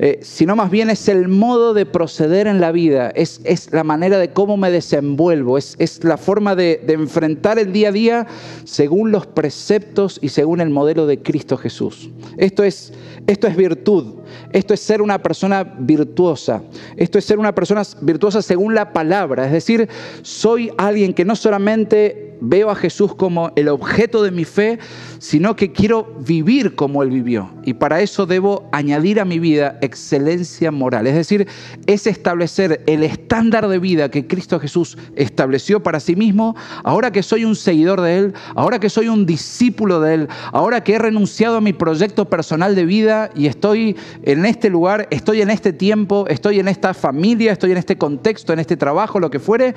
Eh, 0.00 0.20
sino 0.22 0.54
más 0.54 0.70
bien 0.70 0.90
es 0.90 1.08
el 1.08 1.26
modo 1.26 1.74
de 1.74 1.84
proceder 1.84 2.46
en 2.46 2.60
la 2.60 2.70
vida, 2.70 3.10
es, 3.10 3.40
la 3.72 3.82
manera 3.82 4.18
de 4.18 4.32
cómo 4.32 4.56
me 4.56 4.70
desenvuelvo, 4.70 5.58
es, 5.58 5.76
la 6.04 6.16
forma 6.16 6.54
de, 6.54 6.80
enfrentar 6.86 7.58
el 7.58 7.72
día 7.72 7.88
a 7.88 7.92
día 7.92 8.26
según 8.62 9.10
los 9.10 9.26
preceptos 9.26 10.20
y 10.22 10.28
según 10.28 10.60
el 10.60 10.70
modelo 10.70 11.08
de 11.08 11.20
Cristo 11.20 11.56
Jesús. 11.56 12.10
Esto 12.36 12.62
es, 12.62 12.92
esto 13.28 13.46
es 13.46 13.54
virtud, 13.56 14.14
esto 14.52 14.72
es 14.72 14.80
ser 14.80 15.02
una 15.02 15.22
persona 15.22 15.62
virtuosa, 15.62 16.62
esto 16.96 17.18
es 17.18 17.26
ser 17.26 17.38
una 17.38 17.54
persona 17.54 17.82
virtuosa 18.00 18.40
según 18.40 18.74
la 18.74 18.94
palabra, 18.94 19.44
es 19.44 19.52
decir, 19.52 19.86
soy 20.22 20.72
alguien 20.78 21.12
que 21.12 21.26
no 21.26 21.36
solamente 21.36 22.28
veo 22.40 22.70
a 22.70 22.76
Jesús 22.76 23.14
como 23.14 23.50
el 23.56 23.68
objeto 23.68 24.22
de 24.22 24.30
mi 24.30 24.44
fe, 24.44 24.78
sino 25.18 25.56
que 25.56 25.72
quiero 25.72 26.14
vivir 26.20 26.74
como 26.74 27.02
Él 27.02 27.10
vivió. 27.10 27.50
Y 27.64 27.74
para 27.74 28.00
eso 28.00 28.26
debo 28.26 28.68
añadir 28.72 29.20
a 29.20 29.24
mi 29.24 29.38
vida 29.38 29.78
excelencia 29.82 30.70
moral. 30.70 31.06
Es 31.06 31.14
decir, 31.14 31.48
es 31.86 32.06
establecer 32.06 32.82
el 32.86 33.02
estándar 33.02 33.68
de 33.68 33.78
vida 33.78 34.10
que 34.10 34.26
Cristo 34.26 34.60
Jesús 34.60 34.96
estableció 35.16 35.82
para 35.82 36.00
sí 36.00 36.16
mismo, 36.16 36.56
ahora 36.84 37.10
que 37.10 37.22
soy 37.22 37.44
un 37.44 37.56
seguidor 37.56 38.00
de 38.00 38.18
Él, 38.18 38.34
ahora 38.54 38.78
que 38.78 38.90
soy 38.90 39.08
un 39.08 39.26
discípulo 39.26 40.00
de 40.00 40.14
Él, 40.14 40.28
ahora 40.52 40.84
que 40.84 40.94
he 40.94 40.98
renunciado 40.98 41.56
a 41.56 41.60
mi 41.60 41.72
proyecto 41.72 42.26
personal 42.26 42.74
de 42.74 42.84
vida 42.84 43.17
y 43.34 43.46
estoy 43.46 43.96
en 44.22 44.44
este 44.44 44.70
lugar, 44.70 45.08
estoy 45.10 45.40
en 45.40 45.50
este 45.50 45.72
tiempo, 45.72 46.26
estoy 46.28 46.60
en 46.60 46.68
esta 46.68 46.94
familia, 46.94 47.52
estoy 47.52 47.72
en 47.72 47.78
este 47.78 47.96
contexto, 47.96 48.52
en 48.52 48.58
este 48.58 48.76
trabajo, 48.76 49.20
lo 49.20 49.30
que 49.30 49.38
fuere, 49.38 49.74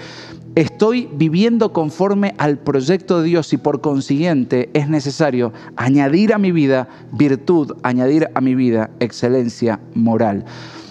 estoy 0.56 1.10
viviendo 1.14 1.74
conforme 1.74 2.34
al 2.38 2.58
proyecto 2.58 3.22
de 3.22 3.28
Dios 3.28 3.54
y 3.54 3.58
por 3.58 3.82
consiguiente 3.82 4.70
es 4.74 4.90
necesario 4.90 5.54
añadir 5.76 6.34
a 6.34 6.38
mi 6.38 6.52
vida 6.52 6.88
virtud, 7.12 7.74
añadir 7.84 8.30
a 8.34 8.42
mi 8.42 8.56
vida 8.56 8.92
excelencia 9.00 9.80
moral. 9.94 10.46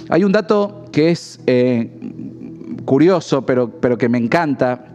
Hay 0.09 0.25
un 0.25 0.33
dato 0.33 0.87
que 0.93 1.11
es 1.11 1.41
eh, 1.47 1.91
curioso, 2.85 3.47
pero, 3.47 3.71
pero 3.71 3.97
que 3.97 4.09
me 4.09 4.19
encanta, 4.19 4.87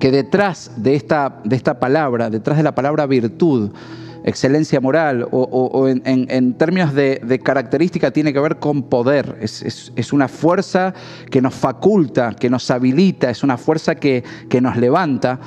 que 0.00 0.10
detrás 0.10 0.72
de 0.76 0.94
esta, 0.94 1.40
de 1.44 1.56
esta 1.56 1.78
palabra, 1.78 2.30
detrás 2.30 2.56
de 2.56 2.62
la 2.62 2.74
palabra 2.74 3.06
virtud, 3.06 3.70
excelencia 4.28 4.80
moral 4.80 5.26
o, 5.30 5.88
en, 5.88 6.54
términos 6.54 6.94
de, 6.94 7.40
característica 7.42 8.10
tiene 8.10 8.32
que 8.32 8.40
ver 8.40 8.56
con 8.56 8.84
poder. 8.84 9.38
Es, 9.40 10.12
una 10.12 10.28
fuerza 10.28 10.94
que 11.30 11.40
nos 11.40 11.54
faculta, 11.54 12.34
que 12.34 12.50
nos 12.50 12.70
habilita, 12.70 13.30
es 13.30 13.42
una 13.42 13.56
fuerza 13.56 13.94
que, 13.94 14.22
nos 14.60 14.76
levanta. 14.76 15.40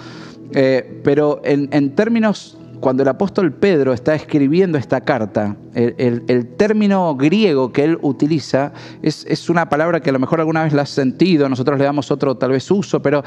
Eh, 0.54 1.02
pero 1.04 1.42
en, 1.44 1.96
términos, 1.96 2.58
cuando 2.80 3.04
el 3.04 3.10
apóstol 3.10 3.54
Pedro 3.54 3.94
está 3.94 4.16
escribiendo 4.16 4.78
esta 4.78 5.02
carta, 5.02 5.56
el, 5.74 6.48
término 6.58 7.16
griego 7.16 7.72
que 7.72 7.84
él 7.84 7.98
utiliza 8.02 8.74
es, 9.02 9.26
es, 9.28 9.50
una 9.50 9.70
palabra 9.70 10.00
que 10.00 10.10
a 10.10 10.14
lo 10.14 10.20
mejor 10.20 10.40
alguna 10.40 10.64
vez 10.64 10.74
la 10.74 10.84
has 10.84 10.90
sentido, 10.90 11.48
nosotros 11.48 11.78
le 11.78 11.86
damos 11.86 12.12
otro 12.12 12.36
tal 12.36 12.52
vez 12.52 12.70
uso, 12.72 13.02
pero 13.02 13.24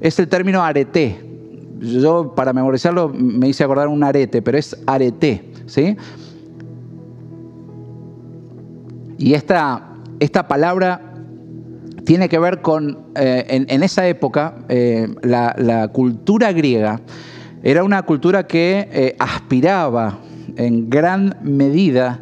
es 0.00 0.18
el 0.18 0.28
término 0.28 0.62
arete 0.62 1.35
yo 1.80 2.34
para 2.34 2.52
memorizarlo 2.52 3.08
me 3.08 3.48
hice 3.48 3.64
acordar 3.64 3.88
un 3.88 4.02
arete, 4.02 4.42
pero 4.42 4.58
es 4.58 4.76
arete, 4.86 5.50
¿sí? 5.66 5.96
Y 9.18 9.34
esta, 9.34 9.94
esta 10.20 10.46
palabra 10.46 11.06
tiene 12.06 12.28
que 12.28 12.38
ver 12.38 12.62
con, 12.62 12.98
eh, 13.16 13.66
en, 13.68 13.82
esa 13.82 14.06
época, 14.06 14.54
eh, 14.68 15.08
la, 15.22 15.88
cultura 15.92 16.52
griega 16.52 17.00
era 17.62 17.82
una 17.82 18.02
cultura 18.02 18.46
que 18.46 18.88
eh, 18.92 19.16
aspiraba 19.18 20.18
en 20.56 20.88
gran 20.88 21.36
medida, 21.42 22.20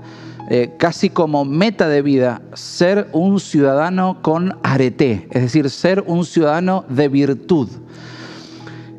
casi 0.78 1.08
como 1.08 1.46
meta 1.46 1.88
de 1.88 2.02
vida, 2.02 2.42
ser 2.52 3.08
un 3.12 3.40
ciudadano 3.40 4.20
con 4.20 4.58
arete, 4.62 5.26
es 5.30 5.42
decir, 5.42 5.70
ser 5.70 6.04
un 6.06 6.26
ciudadano 6.26 6.84
de 6.88 7.08
virtud. 7.08 7.68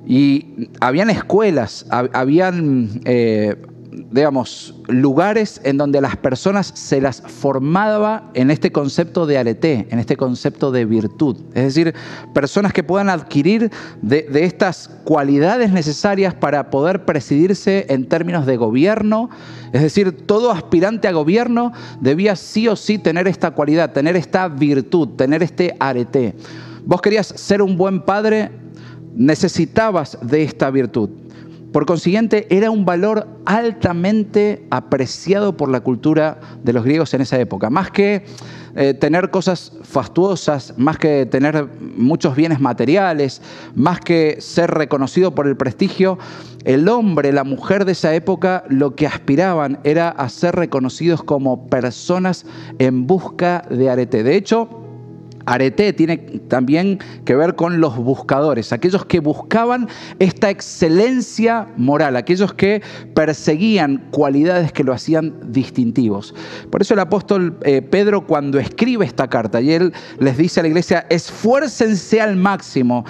Y 0.05 0.69
habían 0.79 1.09
escuelas, 1.09 1.85
habían, 1.89 3.01
eh, 3.05 3.55
digamos, 4.11 4.75
lugares 4.87 5.61
en 5.63 5.77
donde 5.77 5.99
las 5.99 6.15
personas 6.15 6.71
se 6.75 7.01
las 7.01 7.21
formaba 7.21 8.29
en 8.33 8.51
este 8.51 8.71
concepto 8.71 9.25
de 9.25 9.37
arete, 9.37 9.87
en 9.89 9.97
este 9.97 10.15
concepto 10.15 10.71
de 10.71 10.85
virtud. 10.85 11.37
Es 11.55 11.63
decir, 11.63 11.95
personas 12.33 12.71
que 12.71 12.83
puedan 12.83 13.09
adquirir 13.09 13.71
de, 14.01 14.27
estas 14.33 14.89
cualidades 15.05 15.71
necesarias 15.71 16.33
para 16.33 16.69
poder 16.69 17.05
presidirse 17.05 17.87
en 17.89 18.07
términos 18.07 18.45
de 18.45 18.57
gobierno. 18.57 19.29
Es 19.73 19.81
decir, 19.81 20.11
todo 20.25 20.51
aspirante 20.51 21.07
a 21.07 21.11
gobierno 21.11 21.73
debía 21.99 22.35
sí 22.35 22.67
o 22.67 22.75
sí 22.75 22.99
tener 22.99 23.27
esta 23.27 23.51
cualidad, 23.51 23.91
tener 23.91 24.15
esta 24.15 24.47
virtud, 24.47 25.09
tener 25.15 25.41
este 25.41 25.75
arete. 25.79 26.35
Vos 26.85 27.01
querías 27.01 27.25
ser 27.25 27.63
un 27.63 27.77
buen 27.77 28.03
padre, 28.03 28.51
necesitabas 29.15 30.17
de 30.21 30.43
esta 30.43 30.69
virtud. 30.69 31.09
Por 31.75 31.85
consiguiente, 31.85 32.47
era 32.49 32.71
un 32.71 32.85
valor 32.85 33.27
altamente 33.45 34.65
apreciado 34.69 35.57
por 35.57 35.69
la 35.69 35.81
cultura 35.81 36.39
de 36.63 36.71
los 36.71 36.85
griegos 36.85 37.13
en 37.13 37.19
esa 37.19 37.37
época. 37.37 37.69
Más 37.69 37.91
que 37.91 38.23
eh, 38.77 38.93
tener 38.93 39.29
cosas 39.29 39.73
fastuosas, 39.83 40.73
más 40.77 40.97
que 40.97 41.25
tener 41.25 41.67
muchos 41.97 42.33
bienes 42.33 42.61
materiales, 42.61 43.41
más 43.75 43.99
que 43.99 44.37
ser 44.39 44.71
reconocido 44.71 45.35
por 45.35 45.47
el 45.47 45.57
prestigio, 45.57 46.17
el 46.63 46.87
hombre, 46.87 47.33
la 47.33 47.43
mujer 47.43 47.83
de 47.83 47.91
esa 47.91 48.15
época 48.15 48.63
lo 48.69 48.95
que 48.95 49.05
aspiraban 49.05 49.79
era 49.83 50.07
a 50.07 50.29
ser 50.29 50.55
reconocidos 50.55 51.23
como 51.23 51.67
personas 51.69 52.45
en 52.79 53.05
busca 53.05 53.63
de 53.69 53.89
arete. 53.89 54.23
De 54.23 54.37
hecho, 54.37 54.84
Arete 55.45 55.93
tiene 55.93 56.17
también 56.17 56.99
que 57.23 57.35
ver 57.35 57.55
con 57.55 57.79
los 57.79 57.97
buscadores, 57.97 58.73
aquellos 58.73 59.05
que 59.05 59.19
buscaban 59.19 59.87
esta 60.19 60.49
excelencia 60.49 61.67
moral, 61.77 62.15
aquellos 62.15 62.53
que 62.53 62.81
perseguían 63.13 64.07
cualidades 64.11 64.71
que 64.71 64.83
lo 64.83 64.93
hacían 64.93 65.35
distintivos. 65.51 66.33
Por 66.69 66.81
eso 66.81 66.93
el 66.93 66.99
apóstol 66.99 67.57
eh, 67.63 67.81
Pedro 67.81 68.25
cuando 68.25 68.59
escribe 68.59 69.05
esta 69.05 69.27
carta 69.27 69.61
y 69.61 69.71
él 69.71 69.93
les 70.19 70.37
dice 70.37 70.59
a 70.59 70.63
la 70.63 70.69
iglesia, 70.69 71.05
esfuércense 71.09 72.21
al 72.21 72.35
máximo 72.35 73.05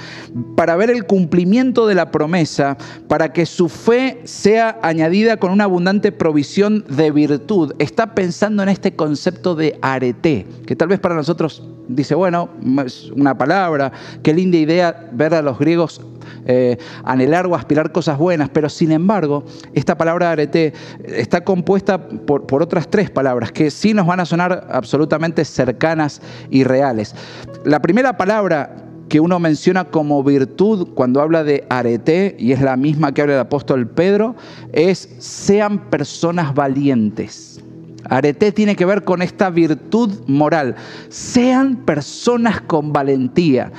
para 0.55 0.75
ver 0.75 0.89
el 0.89 1.05
cumplimiento 1.05 1.87
de 1.87 1.95
la 1.95 2.11
promesa, 2.11 2.77
para 3.07 3.33
que 3.33 3.45
su 3.45 3.69
fe 3.69 4.21
sea 4.25 4.79
añadida 4.81 5.37
con 5.37 5.51
una 5.51 5.65
abundante 5.65 6.11
provisión 6.11 6.85
de 6.89 7.11
virtud. 7.11 7.73
Está 7.79 8.15
pensando 8.15 8.63
en 8.63 8.69
este 8.69 8.95
concepto 8.95 9.55
de 9.55 9.77
arete, 9.81 10.45
que 10.65 10.75
tal 10.75 10.87
vez 10.87 10.99
para 10.99 11.15
nosotros 11.15 11.63
dice, 11.87 12.15
bueno, 12.15 12.49
es 12.85 13.11
una 13.11 13.37
palabra, 13.37 13.91
qué 14.23 14.33
linda 14.33 14.57
idea 14.57 15.09
ver 15.11 15.33
a 15.33 15.41
los 15.41 15.59
griegos 15.59 16.01
eh, 16.45 16.77
anhelar 17.03 17.47
o 17.47 17.55
aspirar 17.55 17.91
cosas 17.91 18.17
buenas, 18.17 18.49
pero 18.49 18.69
sin 18.69 18.91
embargo, 18.91 19.43
esta 19.73 19.97
palabra 19.97 20.31
arete 20.31 20.73
está 21.03 21.43
compuesta 21.43 22.07
por, 22.07 22.45
por, 22.45 22.61
otras 22.61 22.87
tres 22.87 23.09
palabras 23.09 23.51
que 23.51 23.71
sí 23.71 23.93
nos 23.93 24.05
van 24.05 24.19
a 24.19 24.25
sonar 24.25 24.67
absolutamente 24.71 25.43
cercanas 25.45 26.21
y 26.49 26.63
reales. 26.63 27.15
La 27.63 27.81
primera 27.81 28.17
palabra 28.17 28.85
que 29.09 29.19
uno 29.19 29.39
menciona 29.39 29.85
como 29.85 30.23
virtud 30.23 30.89
cuando 30.93 31.21
habla 31.21 31.43
de 31.43 31.65
arete, 31.69 32.35
y 32.39 32.51
es 32.51 32.61
la 32.61 32.75
misma 32.75 33.13
que 33.13 33.21
habla 33.21 33.35
el 33.35 33.39
apóstol 33.39 33.87
Pedro, 33.87 34.35
es 34.73 35.09
sean 35.19 35.89
personas 35.89 36.53
valientes. 36.53 37.61
Arete 38.09 38.51
tiene 38.51 38.75
que 38.75 38.85
ver 38.85 39.03
con 39.03 39.21
esta 39.21 39.49
virtud 39.49 40.11
moral. 40.27 40.75
Sean 41.09 41.77
personas 41.77 42.61
con 42.61 42.93
valentía. 42.93 43.71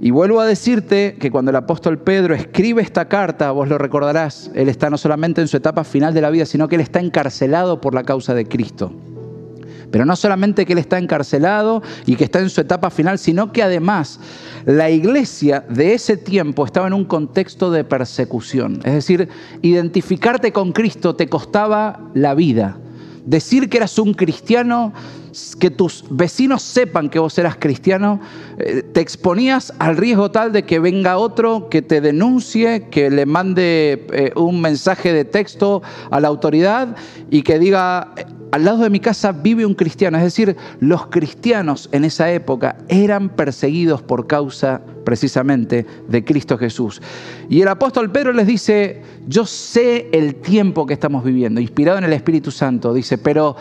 Y 0.00 0.10
vuelvo 0.10 0.40
a 0.40 0.46
decirte 0.46 1.16
que 1.18 1.30
cuando 1.30 1.50
el 1.50 1.56
apóstol 1.56 1.98
Pedro 1.98 2.34
escribe 2.34 2.82
esta 2.82 3.08
carta, 3.08 3.52
vos 3.52 3.68
lo 3.68 3.78
recordarás, 3.78 4.50
él 4.54 4.68
está 4.68 4.90
no 4.90 4.98
solamente 4.98 5.40
en 5.40 5.48
su 5.48 5.56
etapa 5.56 5.84
final 5.84 6.12
de 6.12 6.20
la 6.20 6.30
vida, 6.30 6.46
sino 6.46 6.68
que 6.68 6.74
él 6.74 6.80
está 6.80 7.00
encarcelado 7.00 7.80
por 7.80 7.94
la 7.94 8.02
causa 8.02 8.34
de 8.34 8.46
Cristo. 8.46 8.92
Pero 9.90 10.04
no 10.04 10.16
solamente 10.16 10.66
que 10.66 10.72
él 10.72 10.80
está 10.80 10.98
encarcelado 10.98 11.80
y 12.04 12.16
que 12.16 12.24
está 12.24 12.40
en 12.40 12.50
su 12.50 12.60
etapa 12.60 12.90
final, 12.90 13.18
sino 13.18 13.52
que 13.52 13.62
además 13.62 14.18
la 14.64 14.90
iglesia 14.90 15.64
de 15.68 15.94
ese 15.94 16.16
tiempo 16.16 16.66
estaba 16.66 16.88
en 16.88 16.94
un 16.94 17.04
contexto 17.04 17.70
de 17.70 17.84
persecución. 17.84 18.80
Es 18.84 18.92
decir, 18.92 19.28
identificarte 19.62 20.52
con 20.52 20.72
Cristo 20.72 21.14
te 21.14 21.28
costaba 21.28 22.10
la 22.12 22.34
vida. 22.34 22.76
Decir 23.24 23.68
que 23.68 23.78
eras 23.78 23.98
un 23.98 24.14
cristiano, 24.14 24.92
que 25.58 25.70
tus 25.70 26.04
vecinos 26.10 26.62
sepan 26.62 27.08
que 27.08 27.18
vos 27.18 27.36
eras 27.38 27.56
cristiano, 27.56 28.20
eh, 28.58 28.82
te 28.82 29.00
exponías 29.00 29.72
al 29.78 29.96
riesgo 29.96 30.30
tal 30.30 30.52
de 30.52 30.64
que 30.64 30.78
venga 30.78 31.16
otro 31.16 31.68
que 31.68 31.82
te 31.82 32.00
denuncie, 32.00 32.88
que 32.90 33.10
le 33.10 33.26
mande 33.26 34.06
eh, 34.12 34.32
un 34.36 34.60
mensaje 34.60 35.12
de 35.12 35.24
texto 35.24 35.82
a 36.10 36.20
la 36.20 36.28
autoridad 36.28 36.96
y 37.30 37.42
que 37.42 37.58
diga, 37.58 38.14
al 38.54 38.64
lado 38.64 38.84
de 38.84 38.90
mi 38.90 39.00
casa 39.00 39.32
vive 39.32 39.66
un 39.66 39.74
cristiano. 39.74 40.16
Es 40.16 40.22
decir, 40.22 40.56
los 40.78 41.08
cristianos 41.08 41.88
en 41.90 42.04
esa 42.04 42.30
época 42.30 42.76
eran 42.86 43.30
perseguidos 43.30 44.00
por 44.00 44.28
causa 44.28 44.80
precisamente 45.04 45.84
de 46.06 46.24
Cristo 46.24 46.56
Jesús. 46.56 47.02
Y 47.50 47.62
el 47.62 47.66
apóstol 47.66 48.12
Pedro 48.12 48.32
les 48.32 48.46
dice, 48.46 49.02
yo 49.26 49.44
sé 49.44 50.08
el 50.12 50.36
tiempo 50.36 50.86
que 50.86 50.94
estamos 50.94 51.24
viviendo, 51.24 51.60
inspirado 51.60 51.98
en 51.98 52.04
el 52.04 52.12
Espíritu 52.12 52.52
Santo, 52.52 52.94
dice, 52.94 53.18
pero 53.18 53.56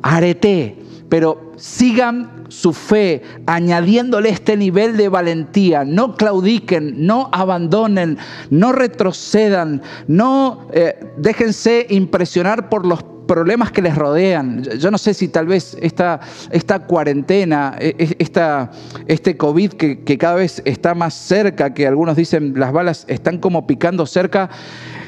arete, 0.00 0.76
pero 1.08 1.50
sigan 1.56 2.44
su 2.50 2.72
fe, 2.72 3.22
añadiéndole 3.46 4.28
este 4.28 4.56
nivel 4.56 4.96
de 4.96 5.08
valentía. 5.08 5.84
No 5.84 6.14
claudiquen, 6.14 7.04
no 7.04 7.30
abandonen, 7.32 8.16
no 8.50 8.70
retrocedan, 8.70 9.82
no 10.06 10.68
eh, 10.72 11.00
déjense 11.16 11.86
impresionar 11.90 12.68
por 12.68 12.86
los 12.86 13.02
problemas 13.30 13.70
que 13.70 13.80
les 13.80 13.94
rodean. 13.94 14.64
Yo 14.80 14.90
no 14.90 14.98
sé 14.98 15.14
si 15.14 15.28
tal 15.28 15.46
vez 15.46 15.76
esta, 15.80 16.18
esta 16.50 16.80
cuarentena, 16.80 17.76
e, 17.78 17.94
e, 17.96 18.16
esta, 18.18 18.72
este 19.06 19.36
COVID 19.36 19.74
que, 19.74 20.18
cada 20.18 20.34
vez 20.34 20.60
está 20.64 20.96
más 20.96 21.14
cerca, 21.14 21.72
que 21.72 21.86
algunos 21.86 22.16
dicen 22.16 22.54
las 22.56 22.72
balas 22.72 23.04
están 23.06 23.38
como 23.38 23.68
picando 23.68 24.04
cerca, 24.04 24.50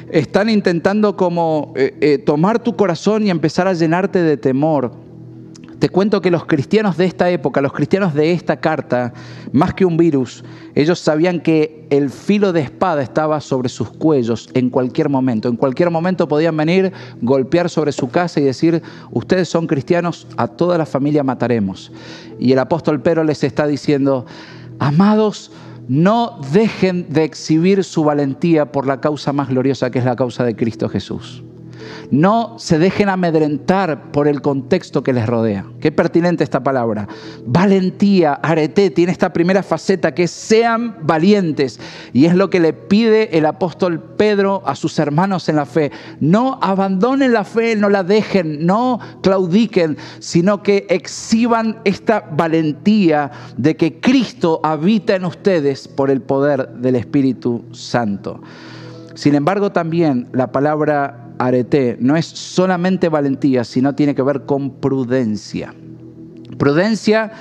están 0.09 0.49
intentando 0.49 1.17
como 1.17 1.73
eh, 1.75 1.97
eh, 1.99 2.17
tomar 2.17 2.59
tu 2.59 2.77
corazón 2.77 3.27
y 3.27 3.29
empezar 3.29 3.67
a 3.67 3.73
llenarte 3.73 4.23
de 4.23 4.37
temor. 4.37 4.93
Te 5.83 5.89
cuento 5.89 6.21
que 6.21 6.31
los 6.31 6.45
cristianos 6.45 6.95
de 6.95 7.03
esta 7.03 7.29
época, 7.29 7.59
los 7.59 7.73
cristianos 7.73 8.13
de 8.13 8.31
esta 8.31 8.55
carta, 8.55 9.11
más 9.51 9.73
que 9.73 9.83
un 9.83 9.97
virus, 9.97 10.41
ellos 10.75 10.97
sabían 10.97 11.41
que 11.41 11.85
el 11.89 12.09
filo 12.09 12.53
de 12.53 12.61
espada 12.61 13.01
estaba 13.03 13.41
sobre 13.41 13.67
sus 13.67 13.89
cuellos 13.89 14.49
en 14.53 14.69
cualquier 14.69 15.09
momento. 15.09 15.49
En 15.49 15.57
cualquier 15.57 15.89
momento 15.89 16.25
podían 16.29 16.55
venir, 16.55 16.93
golpear 17.21 17.69
sobre 17.69 17.91
su 17.91 18.09
casa 18.09 18.39
y 18.39 18.43
decir, 18.43 18.81
ustedes 19.11 19.49
son 19.49 19.67
cristianos, 19.67 20.25
a 20.37 20.47
toda 20.47 20.77
la 20.77 20.85
familia 20.85 21.21
mataremos. 21.21 21.91
Y 22.39 22.53
el 22.53 22.59
apóstol 22.59 23.01
Pedro 23.01 23.25
les 23.25 23.43
está 23.43 23.67
diciendo, 23.67 24.25
amados, 24.79 25.51
no 25.89 26.39
dejen 26.53 27.11
de 27.11 27.25
exhibir 27.25 27.83
su 27.83 28.05
valentía 28.05 28.71
por 28.71 28.87
la 28.87 29.01
causa 29.01 29.33
más 29.33 29.49
gloriosa 29.49 29.91
que 29.91 29.99
es 29.99 30.05
la 30.05 30.15
causa 30.15 30.45
de 30.45 30.55
Cristo 30.55 30.87
Jesús. 30.87 31.43
No 32.11 32.55
se 32.59 32.79
dejen 32.79 33.09
amedrentar 33.09 34.11
por 34.11 34.27
el 34.27 34.41
contexto 34.41 35.03
que 35.03 35.13
les 35.13 35.25
rodea. 35.25 35.65
Qué 35.79 35.91
pertinente 35.91 36.43
esta 36.43 36.63
palabra. 36.63 37.07
Valentía, 37.45 38.33
arete, 38.33 38.89
tiene 38.89 39.11
esta 39.11 39.33
primera 39.33 39.63
faceta 39.63 40.13
que 40.13 40.27
sean 40.27 40.97
valientes. 41.01 41.79
Y 42.13 42.25
es 42.25 42.35
lo 42.35 42.49
que 42.49 42.59
le 42.59 42.73
pide 42.73 43.37
el 43.37 43.45
apóstol 43.45 43.99
Pedro 44.17 44.61
a 44.65 44.75
sus 44.75 44.99
hermanos 44.99 45.49
en 45.49 45.55
la 45.55 45.65
fe. 45.65 45.91
No 46.19 46.59
abandonen 46.61 47.33
la 47.33 47.43
fe, 47.43 47.75
no 47.75 47.89
la 47.89 48.03
dejen, 48.03 48.65
no 48.65 48.99
claudiquen, 49.21 49.97
sino 50.19 50.63
que 50.63 50.85
exhiban 50.89 51.79
esta 51.83 52.29
valentía 52.31 53.31
de 53.57 53.75
que 53.75 53.99
Cristo 53.99 54.59
habita 54.63 55.15
en 55.15 55.25
ustedes 55.25 55.87
por 55.87 56.09
el 56.09 56.21
poder 56.21 56.69
del 56.69 56.95
Espíritu 56.95 57.65
Santo. 57.71 58.41
Sin 59.15 59.35
embargo, 59.35 59.71
también 59.71 60.27
la 60.31 60.51
palabra 60.51 61.22
arete 61.37 61.97
no 61.99 62.15
es 62.15 62.25
solamente 62.25 63.09
valentía, 63.09 63.63
sino 63.63 63.95
tiene 63.95 64.15
que 64.15 64.21
ver 64.21 64.45
con 64.45 64.79
prudencia. 64.79 65.73
Prudencia 66.57 67.31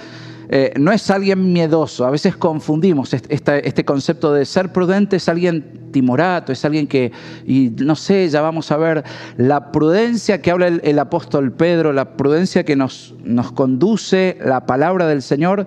eh, 0.54 0.74
no 0.78 0.92
es 0.92 1.10
alguien 1.10 1.52
miedoso. 1.52 2.04
A 2.04 2.10
veces 2.10 2.36
confundimos 2.36 3.14
este, 3.14 3.84
concepto 3.86 4.34
de 4.34 4.44
ser 4.44 4.70
prudente, 4.70 5.16
es 5.16 5.28
alguien 5.28 5.88
timorato, 5.92 6.52
es 6.52 6.62
alguien 6.64 6.86
que, 6.86 7.10
y 7.46 7.70
no 7.78 7.96
sé, 7.96 8.28
ya 8.28 8.42
vamos 8.42 8.70
a 8.70 8.76
ver, 8.76 9.02
la 9.38 9.72
prudencia 9.72 10.42
que 10.42 10.50
habla 10.50 10.66
el, 10.66 10.98
apóstol 10.98 11.52
Pedro, 11.52 11.94
la 11.94 12.18
prudencia 12.18 12.64
que 12.64 12.76
nos, 12.76 13.14
nos 13.24 13.52
conduce 13.52 14.36
la 14.44 14.66
palabra 14.66 15.06
del 15.06 15.22
Señor, 15.22 15.66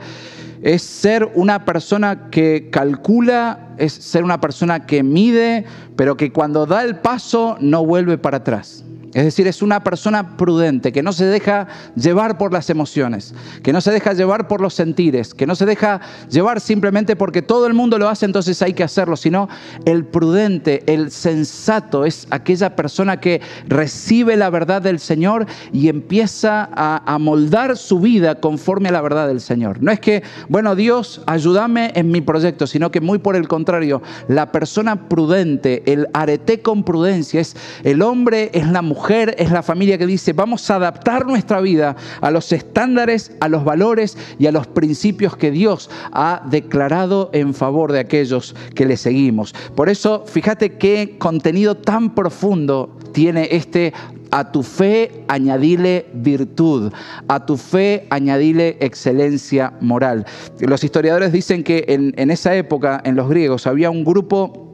es 0.66 0.82
ser 0.82 1.32
una 1.36 1.64
persona 1.64 2.32
que 2.32 2.70
calcula, 2.72 3.60
es 3.78 3.94
ser 3.94 4.24
una 4.24 4.42
persona 4.42 4.88
que 4.88 5.04
mide, 5.04 5.64
pero 5.96 6.18
que 6.18 6.32
cuando 6.32 6.66
da 6.66 6.84
el 6.84 6.96
paso 6.96 7.56
no 7.60 7.86
vuelve 7.86 8.18
para 8.18 8.38
atrás. 8.38 8.84
Es 9.16 9.24
decir, 9.24 9.48
es 9.48 9.62
una 9.62 9.82
persona 9.82 10.36
prudente, 10.36 10.92
que 10.92 11.02
no 11.02 11.14
se 11.14 11.24
deja 11.24 11.68
llevar 11.96 12.38
por 12.38 12.52
las 12.52 12.70
emociones, 12.70 13.34
que 13.64 13.72
no 13.72 13.80
se 13.80 13.92
deja 13.92 14.12
llevar 14.12 14.50
por 14.50 14.60
los 14.60 14.74
sentires, 14.74 15.34
que 15.34 15.48
no 15.48 15.56
se 15.56 15.66
deja 15.66 16.02
llevar 16.30 16.60
simplemente 16.60 17.16
porque 17.16 17.42
todo 17.42 17.66
el 17.66 17.74
mundo 17.74 17.98
lo 17.98 18.10
hace, 18.10 18.26
entonces 18.26 18.62
hay 18.62 18.74
que 18.74 18.84
hacerlo, 18.84 19.16
sino 19.16 19.48
el 19.86 20.04
prudente, 20.04 20.84
el 20.94 21.12
sensato, 21.12 22.04
es 22.04 22.28
aquella 22.30 22.76
persona 22.76 23.22
que 23.22 23.40
recibe 23.70 24.36
la 24.36 24.50
verdad 24.50 24.82
del 24.82 25.00
Señor 25.00 25.46
y 25.72 25.88
empieza 25.88 26.70
a, 26.76 27.18
moldar 27.18 27.78
su 27.78 28.02
vida 28.02 28.36
conforme 28.36 28.90
a 28.90 28.92
la 28.92 29.02
verdad 29.02 29.30
del 29.30 29.40
Señor. 29.40 29.82
No 29.82 29.94
es 29.94 30.02
que, 30.02 30.24
bueno, 30.50 30.76
Dios, 30.76 31.22
ayúdame 31.26 31.94
en 31.96 32.12
mi 32.12 32.20
proyecto, 32.20 32.68
sino 32.68 32.92
que 32.92 33.00
muy 33.00 33.20
por 33.20 33.38
el 33.38 33.48
contrario, 33.48 34.02
la 34.28 34.52
persona 34.52 35.08
prudente, 35.08 35.84
el 35.86 36.10
arete 36.12 36.62
con 36.62 36.84
prudencia, 36.84 37.40
es 37.40 37.56
el 37.86 38.02
hombre, 38.02 38.50
es 38.54 38.68
la 38.68 38.82
mujer, 38.82 39.05
es 39.10 39.52
la 39.52 39.64
familia 39.64 39.98
que 39.98 40.08
dice, 40.08 40.34
vamos 40.34 40.70
a 40.70 40.76
adaptar 40.76 41.26
nuestra 41.26 41.62
vida 41.62 41.96
a 42.22 42.32
los 42.32 42.52
estándares, 42.52 43.32
a 43.40 43.50
los 43.50 43.64
valores 43.64 44.18
y 44.40 44.48
a 44.48 44.52
los 44.52 44.68
principios 44.68 45.38
que 45.38 45.52
Dios 45.52 45.90
ha 46.12 46.42
declarado 46.50 47.30
en 47.34 47.54
favor 47.54 47.92
de 47.92 48.00
aquellos 48.00 48.56
que 48.74 48.86
le 48.86 48.98
seguimos. 48.98 49.54
Por 49.76 49.90
eso, 49.90 50.24
fíjate 50.26 50.78
qué 50.78 51.18
contenido 51.18 51.76
tan 51.76 52.16
profundo 52.16 52.98
tiene 53.14 53.48
este 53.52 53.94
a 54.32 54.52
tu 54.52 54.64
fe 54.64 55.24
añadile 55.28 56.08
virtud, 56.14 56.92
a 57.28 57.46
tu 57.46 57.56
fe 57.56 58.06
añadile 58.10 58.78
excelencia 58.82 59.74
moral. 59.80 60.26
Los 60.60 60.84
historiadores 60.84 61.32
dicen 61.32 61.64
que 61.64 61.86
en, 61.88 62.30
esa 62.30 62.56
época, 62.56 63.02
en 63.06 63.16
los 63.16 63.30
griegos, 63.30 63.68
había 63.68 63.90
un 63.90 64.04
grupo 64.04 64.66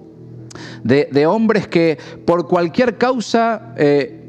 de, 0.83 1.25
hombres 1.27 1.67
que 1.67 1.97
por 2.25 2.47
cualquier 2.47 2.97
causa 2.97 3.73
eh, 3.77 4.20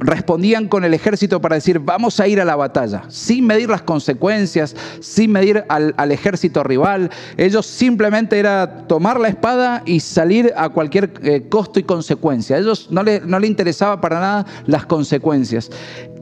respondían 0.00 0.66
con 0.66 0.84
el 0.84 0.94
ejército 0.94 1.40
para 1.40 1.56
decir, 1.56 1.78
vamos 1.78 2.18
a 2.20 2.26
ir 2.26 2.40
a 2.40 2.44
la 2.44 2.56
batalla, 2.56 3.04
sin 3.08 3.46
medir 3.46 3.68
las 3.68 3.82
consecuencias, 3.82 4.74
sin 5.00 5.30
medir 5.30 5.64
al, 5.68 6.10
ejército 6.10 6.64
rival. 6.64 7.10
Ellos 7.36 7.66
simplemente 7.66 8.38
era 8.38 8.86
tomar 8.86 9.20
la 9.20 9.28
espada 9.28 9.82
y 9.84 10.00
salir 10.00 10.52
a 10.56 10.70
cualquier 10.70 11.12
eh, 11.22 11.46
costo 11.48 11.78
y 11.78 11.84
consecuencia. 11.84 12.56
A 12.56 12.58
ellos 12.58 12.88
no 12.90 13.02
le, 13.02 13.20
no 13.20 13.38
le 13.38 13.46
interesaba 13.46 14.00
para 14.00 14.18
nada 14.18 14.46
las 14.66 14.86
consecuencias. 14.86 15.70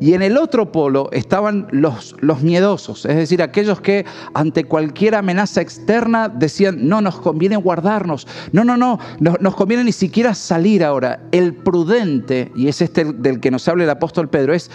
Y 0.01 0.15
en 0.15 0.23
el 0.23 0.37
otro 0.37 0.71
polo 0.71 1.09
estaban 1.13 1.67
los, 1.71 2.15
los 2.21 2.43
miedosos, 2.43 3.05
es 3.05 3.17
decir, 3.17 3.43
aquellos 3.43 3.81
que 3.81 4.07
ante 4.33 4.65
cualquier 4.65 5.17
amenaza 5.17 5.61
externa 5.61 6.29
decían, 6.29 6.89
no, 6.89 7.01
nos 7.01 7.19
conviene 7.19 7.57
guardarnos, 7.57 8.27
no, 8.53 8.65
no, 8.65 8.77
no, 8.77 8.99
no 9.19 9.37
nos 9.41 9.57
conviene 9.57 9.85
ni 9.85 9.93
siquiera 9.93 10.35
salir 10.35 10.85
ahora. 10.85 11.21
El 11.33 11.55
prudente, 11.55 12.53
y 12.55 12.69
es 12.69 12.81
este 12.81 13.05
del 13.05 13.41
que 13.41 13.51
nos 13.51 13.67
habla 13.67 13.85
el 13.85 13.91
apóstol 13.91 14.29
Pedro, 14.29 14.55
es 14.55 14.71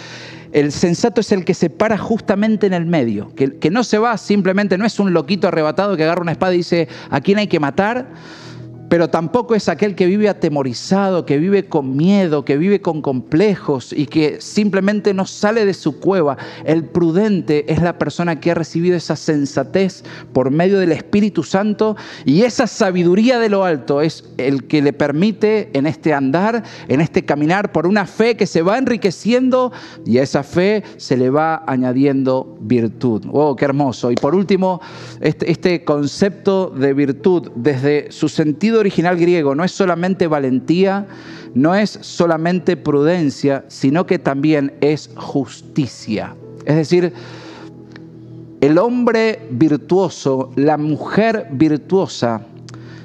el 0.52 0.70
sensato 0.70 1.20
es 1.20 1.32
el 1.32 1.44
que 1.44 1.52
se 1.52 1.68
para 1.68 1.98
justamente 1.98 2.66
en 2.66 2.74
el 2.74 2.86
medio, 2.86 3.34
que, 3.34 3.58
que 3.58 3.70
no 3.70 3.82
se 3.82 3.98
va 3.98 4.16
simplemente, 4.16 4.78
no 4.78 4.86
es 4.86 5.00
un 5.00 5.12
loquito 5.12 5.48
arrebatado 5.48 5.96
que 5.96 6.04
agarra 6.04 6.22
una 6.22 6.32
espada 6.32 6.54
y 6.54 6.58
dice, 6.58 6.88
¿a 7.10 7.20
quién 7.20 7.38
hay 7.38 7.48
que 7.48 7.58
matar? 7.58 8.06
Pero 8.94 9.10
tampoco 9.10 9.56
es 9.56 9.68
aquel 9.68 9.96
que 9.96 10.06
vive 10.06 10.28
atemorizado, 10.28 11.26
que 11.26 11.36
vive 11.38 11.66
con 11.66 11.96
miedo, 11.96 12.44
que 12.44 12.56
vive 12.56 12.80
con 12.80 13.02
complejos 13.02 13.92
y 13.92 14.06
que 14.06 14.40
simplemente 14.40 15.12
no 15.12 15.26
sale 15.26 15.66
de 15.66 15.74
su 15.74 15.98
cueva. 15.98 16.38
El 16.64 16.84
prudente 16.84 17.72
es 17.72 17.82
la 17.82 17.98
persona 17.98 18.38
que 18.38 18.52
ha 18.52 18.54
recibido 18.54 18.96
esa 18.96 19.16
sensatez 19.16 20.04
por 20.32 20.52
medio 20.52 20.78
del 20.78 20.92
Espíritu 20.92 21.42
Santo 21.42 21.96
y 22.24 22.42
esa 22.42 22.68
sabiduría 22.68 23.40
de 23.40 23.48
lo 23.48 23.64
alto 23.64 24.00
es 24.00 24.32
el 24.36 24.68
que 24.68 24.80
le 24.80 24.92
permite 24.92 25.76
en 25.76 25.88
este 25.88 26.14
andar, 26.14 26.62
en 26.86 27.00
este 27.00 27.24
caminar 27.24 27.72
por 27.72 27.88
una 27.88 28.06
fe 28.06 28.36
que 28.36 28.46
se 28.46 28.62
va 28.62 28.78
enriqueciendo 28.78 29.72
y 30.06 30.18
a 30.18 30.22
esa 30.22 30.44
fe 30.44 30.84
se 30.98 31.16
le 31.16 31.30
va 31.30 31.64
añadiendo 31.66 32.56
virtud. 32.60 33.24
Oh, 33.32 33.56
qué 33.56 33.64
hermoso. 33.64 34.12
Y 34.12 34.14
por 34.14 34.36
último, 34.36 34.80
este, 35.20 35.50
este 35.50 35.82
concepto 35.82 36.70
de 36.70 36.94
virtud 36.94 37.50
desde 37.56 38.12
su 38.12 38.28
sentido 38.28 38.83
original 38.84 39.16
griego 39.16 39.54
no 39.54 39.64
es 39.64 39.72
solamente 39.72 40.26
valentía, 40.26 41.06
no 41.54 41.74
es 41.74 41.98
solamente 42.02 42.76
prudencia, 42.76 43.64
sino 43.68 44.06
que 44.06 44.18
también 44.18 44.74
es 44.80 45.10
justicia. 45.16 46.34
Es 46.64 46.76
decir, 46.76 47.12
el 48.60 48.78
hombre 48.78 49.46
virtuoso, 49.50 50.50
la 50.56 50.76
mujer 50.76 51.48
virtuosa, 51.52 52.42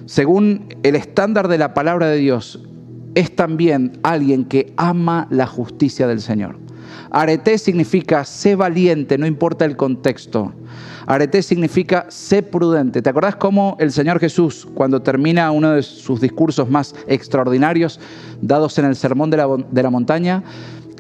según 0.05 0.73
el 0.83 0.95
estándar 0.95 1.47
de 1.47 1.57
la 1.57 1.73
palabra 1.73 2.07
de 2.07 2.17
Dios, 2.17 2.59
es 3.15 3.35
también 3.35 3.99
alguien 4.03 4.45
que 4.45 4.73
ama 4.77 5.27
la 5.29 5.47
justicia 5.47 6.07
del 6.07 6.21
Señor. 6.21 6.57
Arete 7.11 7.57
significa 7.57 8.25
sé 8.25 8.55
valiente, 8.55 9.17
no 9.17 9.25
importa 9.25 9.65
el 9.65 9.75
contexto. 9.75 10.53
Arete 11.05 11.41
significa 11.41 12.05
sé 12.09 12.43
prudente. 12.43 13.01
¿Te 13.01 13.09
acordás 13.09 13.35
cómo 13.35 13.75
el 13.79 13.91
Señor 13.91 14.19
Jesús, 14.19 14.67
cuando 14.75 15.01
termina 15.01 15.51
uno 15.51 15.71
de 15.71 15.81
sus 15.81 16.21
discursos 16.21 16.69
más 16.69 16.93
extraordinarios 17.07 17.99
dados 18.41 18.77
en 18.77 18.85
el 18.85 18.95
Sermón 18.95 19.31
de 19.31 19.37
la, 19.37 19.89
Montaña, 19.89 20.43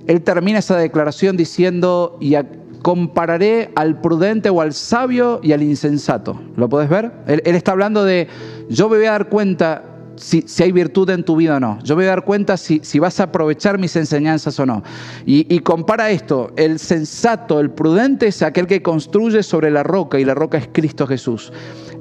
él 0.07 0.21
termina 0.21 0.59
esa 0.59 0.77
declaración 0.77 1.37
diciendo, 1.37 2.17
y 2.19 2.35
compararé 2.81 3.71
al 3.75 4.01
prudente 4.01 4.49
o 4.49 4.61
al 4.61 4.73
sabio 4.73 5.41
y 5.43 5.51
al 5.51 5.61
insensato. 5.61 6.41
¿Lo 6.55 6.69
puedes 6.69 6.89
ver? 6.89 7.11
Él, 7.27 7.43
él 7.45 7.55
está 7.55 7.73
hablando 7.73 8.03
de, 8.03 8.27
yo 8.69 8.89
me 8.89 8.97
voy 8.97 9.05
a 9.05 9.11
dar 9.11 9.29
cuenta 9.29 9.88
si, 10.19 10.45
hay 10.61 10.71
virtud 10.71 11.09
en 11.09 11.23
tu 11.23 11.35
vida 11.37 11.57
o 11.57 11.59
no. 11.59 11.79
Yo 11.83 11.95
voy 11.95 12.05
a 12.05 12.09
dar 12.09 12.25
cuenta 12.25 12.57
si, 12.57 12.99
vas 12.99 13.19
a 13.19 13.23
aprovechar 13.23 13.77
mis 13.77 13.95
enseñanzas 13.95 14.59
o 14.59 14.65
no. 14.65 14.83
Y, 15.25 15.59
compara 15.59 16.11
esto, 16.11 16.51
el 16.55 16.79
sensato, 16.79 17.59
el 17.59 17.71
prudente 17.71 18.27
es 18.27 18.41
aquel 18.41 18.67
que 18.67 18.81
construye 18.81 19.43
sobre 19.43 19.71
la 19.71 19.83
roca 19.83 20.19
y 20.19 20.25
la 20.25 20.35
roca 20.35 20.57
es 20.57 20.69
Cristo 20.71 21.07
Jesús. 21.07 21.51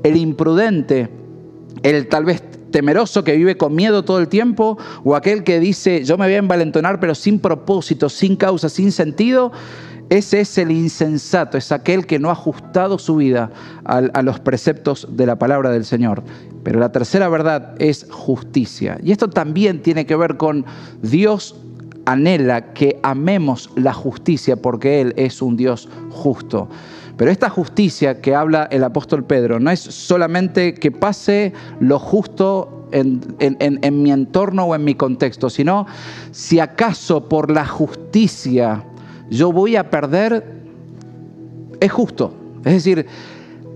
El 0.03 0.17
imprudente, 0.17 1.09
el 1.83 2.09
tal 2.09 2.25
vez 2.25 2.43
temeroso 2.71 3.25
que 3.25 3.37
vive 3.37 3.57
con 3.57 3.75
miedo 3.75 4.05
todo 4.05 4.19
el 4.19 4.29
tiempo, 4.29 4.79
o 5.05 5.15
aquel 5.15 5.45
que 5.45 5.61
dice, 5.61 6.05
yo 6.05 6.19
me 6.19 6.27
voy 6.27 6.35
a 6.35 6.39
envalentonar 6.39 7.01
pero 7.01 7.15
sin 7.15 7.39
propósito, 7.39 8.09
sin 8.09 8.37
causa, 8.37 8.69
sin 8.69 8.93
sentido, 8.93 9.53
ese 10.11 10.41
es 10.41 10.57
el 10.57 10.71
insensato, 10.71 11.59
es 11.59 11.71
aquel 11.71 12.07
que 12.07 12.19
no 12.19 12.31
ha 12.31 12.33
ajustado 12.33 12.99
su 12.99 13.17
vida 13.17 13.51
a, 13.85 14.23
los 14.23 14.41
preceptos 14.41 15.07
de 15.11 15.27
la 15.27 15.37
palabra 15.37 15.71
del 15.71 15.85
Señor. 15.85 16.23
Pero 16.63 16.81
la 16.81 16.93
tercera 16.93 17.29
verdad 17.29 17.75
es 17.79 18.07
justicia. 18.11 18.99
Y 19.03 19.13
esto 19.13 19.29
también 19.29 19.83
tiene 19.83 20.07
que 20.07 20.17
ver 20.17 20.37
con 20.37 20.65
Dios 21.03 21.57
anhela 22.07 22.73
que 22.73 22.99
amemos 23.03 23.71
la 23.77 23.93
justicia 23.93 24.57
porque 24.57 25.03
Él 25.03 25.13
es 25.17 25.43
un 25.43 25.57
Dios 25.57 25.89
justo. 26.11 26.69
Pero 27.19 27.31
esta 27.31 27.51
justicia 27.51 28.21
que 28.21 28.35
habla 28.35 28.69
el 28.71 28.85
apóstol 28.85 29.25
Pedro 29.25 29.61
no 29.61 29.71
es 29.71 29.81
solamente 29.81 30.73
que 30.75 30.91
pase 30.91 31.53
lo 31.81 31.99
justo 31.99 32.87
en, 32.93 33.21
en, 33.41 34.03
mi 34.03 34.11
entorno 34.11 34.65
o 34.65 34.75
en 34.75 34.85
mi 34.85 34.95
contexto, 34.95 35.51
sino 35.51 35.87
si 36.31 36.61
acaso 36.61 37.29
por 37.29 37.51
la 37.51 37.67
justicia 37.67 38.85
yo 39.31 39.53
voy 39.53 39.77
a 39.77 39.91
perder, 39.91 40.45
es 41.81 41.93
justo. 41.93 42.35
Es 42.65 42.73
decir, 42.73 43.07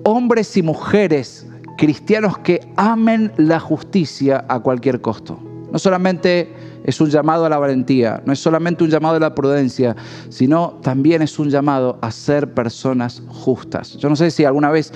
hombres 0.04 0.56
y 0.56 0.62
mujeres 0.62 1.46
cristianos 1.78 2.38
que 2.38 2.60
amen 2.76 3.32
la 3.36 3.60
justicia 3.60 4.44
a 4.48 4.60
cualquier 4.60 5.00
costo. 5.00 5.40
No 5.72 5.78
solamente 5.78 6.52
es 6.84 7.00
un 7.00 7.08
llamado 7.08 7.46
a 7.46 7.48
la 7.48 7.58
valentía, 7.58 8.22
no 8.26 8.32
es 8.32 8.38
solamente 8.38 8.84
un 8.84 8.90
llamado 8.90 9.16
a 9.16 9.20
la 9.20 9.34
prudencia, 9.34 9.96
sino 10.28 10.78
también 10.82 11.22
es 11.22 11.38
un 11.38 11.48
llamado 11.48 11.98
a 12.02 12.10
ser 12.10 12.52
personas 12.52 13.22
justas. 13.28 13.96
Yo 13.96 14.08
no 14.08 14.16
sé 14.16 14.30
si 14.30 14.44
alguna 14.44 14.70
vez 14.70 14.92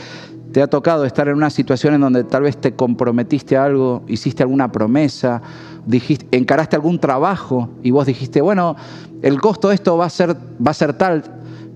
te 0.56 0.62
ha 0.62 0.68
tocado 0.68 1.04
estar 1.04 1.28
en 1.28 1.36
una 1.36 1.50
situación 1.50 1.92
en 1.92 2.00
donde 2.00 2.24
tal 2.24 2.44
vez 2.44 2.56
te 2.56 2.74
comprometiste 2.74 3.58
a 3.58 3.64
algo, 3.64 4.02
hiciste 4.08 4.42
alguna 4.42 4.72
promesa, 4.72 5.42
dijiste, 5.84 6.34
encaraste 6.34 6.76
algún 6.76 6.98
trabajo 6.98 7.68
y 7.82 7.90
vos 7.90 8.06
dijiste, 8.06 8.40
bueno, 8.40 8.74
el 9.20 9.38
costo 9.38 9.68
de 9.68 9.74
esto 9.74 9.98
va 9.98 10.06
a 10.06 10.08
ser, 10.08 10.34
va 10.34 10.70
a 10.70 10.72
ser 10.72 10.94
tal, 10.94 11.24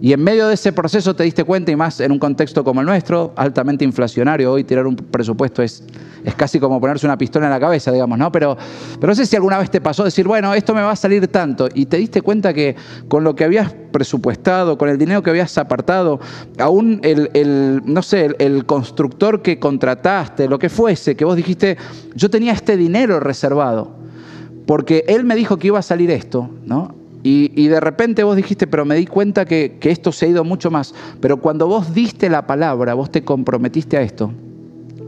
y 0.02 0.14
en 0.14 0.22
medio 0.22 0.48
de 0.48 0.54
ese 0.54 0.72
proceso 0.72 1.14
te 1.14 1.24
diste 1.24 1.44
cuenta, 1.44 1.70
y 1.70 1.76
más 1.76 2.00
en 2.00 2.10
un 2.10 2.18
contexto 2.18 2.64
como 2.64 2.80
el 2.80 2.86
nuestro, 2.86 3.34
altamente 3.36 3.84
inflacionario, 3.84 4.52
hoy 4.52 4.64
tirar 4.64 4.86
un 4.86 4.96
presupuesto 4.96 5.62
es, 5.62 5.84
es 6.24 6.34
casi 6.34 6.58
como 6.58 6.80
ponerse 6.80 7.06
una 7.06 7.18
pistola 7.18 7.46
en 7.46 7.52
la 7.52 7.60
cabeza, 7.60 7.92
digamos, 7.92 8.18
¿no? 8.18 8.32
Pero, 8.32 8.56
pero 8.98 9.10
no 9.10 9.14
sé 9.14 9.26
si 9.26 9.36
alguna 9.36 9.58
vez 9.58 9.70
te 9.70 9.82
pasó 9.82 10.02
decir, 10.02 10.26
bueno, 10.26 10.54
esto 10.54 10.74
me 10.74 10.80
va 10.80 10.92
a 10.92 10.96
salir 10.96 11.28
tanto, 11.28 11.68
y 11.74 11.84
te 11.84 11.98
diste 11.98 12.22
cuenta 12.22 12.54
que 12.54 12.76
con 13.08 13.24
lo 13.24 13.34
que 13.34 13.44
habías 13.44 13.74
presupuestado, 13.92 14.78
con 14.78 14.88
el 14.88 14.96
dinero 14.96 15.22
que 15.22 15.30
habías 15.30 15.58
apartado, 15.58 16.18
aún 16.58 17.00
el, 17.02 17.82
no 17.84 18.02
sé, 18.02 18.34
el 18.38 18.64
constructor 18.64 19.42
que 19.42 19.58
contrataste, 19.58 20.48
lo 20.48 20.58
que 20.58 20.70
fuese, 20.70 21.14
que 21.14 21.26
vos 21.26 21.36
dijiste, 21.36 21.76
yo 22.14 22.30
tenía 22.30 22.52
este 22.52 22.78
dinero 22.78 23.20
reservado, 23.20 23.90
porque 24.66 25.04
él 25.08 25.24
me 25.24 25.34
dijo 25.34 25.58
que 25.58 25.66
iba 25.66 25.78
a 25.78 25.82
salir 25.82 26.10
esto, 26.10 26.48
¿no? 26.64 26.99
Y, 27.22 27.68
de 27.68 27.80
repente 27.80 28.24
vos 28.24 28.34
dijiste, 28.34 28.66
pero 28.66 28.86
me 28.86 28.96
di 28.96 29.06
cuenta 29.06 29.44
que, 29.44 29.76
que 29.78 29.90
esto 29.90 30.10
se 30.10 30.24
ha 30.24 30.28
ido 30.30 30.42
mucho 30.42 30.70
más. 30.70 30.94
Pero 31.20 31.36
cuando 31.36 31.66
vos 31.66 31.92
diste 31.94 32.30
la 32.30 32.46
palabra, 32.46 32.94
vos 32.94 33.10
te 33.10 33.24
comprometiste 33.24 33.98
a 33.98 34.02
esto, 34.02 34.32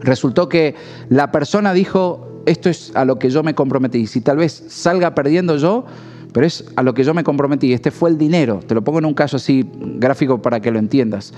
resultó 0.00 0.48
que 0.48 0.74
la 1.08 1.32
persona 1.32 1.72
dijo, 1.72 2.42
esto 2.46 2.68
es 2.68 2.94
a 2.94 3.04
lo 3.04 3.18
que 3.18 3.30
yo 3.30 3.42
me 3.42 3.54
comprometí. 3.54 4.06
Si 4.06 4.20
tal 4.20 4.36
vez 4.36 4.64
salga 4.68 5.14
perdiendo 5.14 5.56
yo, 5.56 5.86
pero 6.32 6.46
es 6.46 6.64
a 6.76 6.82
lo 6.82 6.94
que 6.94 7.04
yo 7.04 7.14
me 7.14 7.24
comprometí. 7.24 7.72
Este 7.72 7.90
fue 7.90 8.10
el 8.10 8.18
dinero. 8.18 8.60
Te 8.66 8.74
lo 8.74 8.82
pongo 8.82 8.98
en 8.98 9.04
un 9.04 9.14
caso 9.14 9.36
así 9.36 9.68
gráfico 9.74 10.40
para 10.40 10.60
que 10.60 10.70
lo 10.70 10.78
entiendas. 10.78 11.32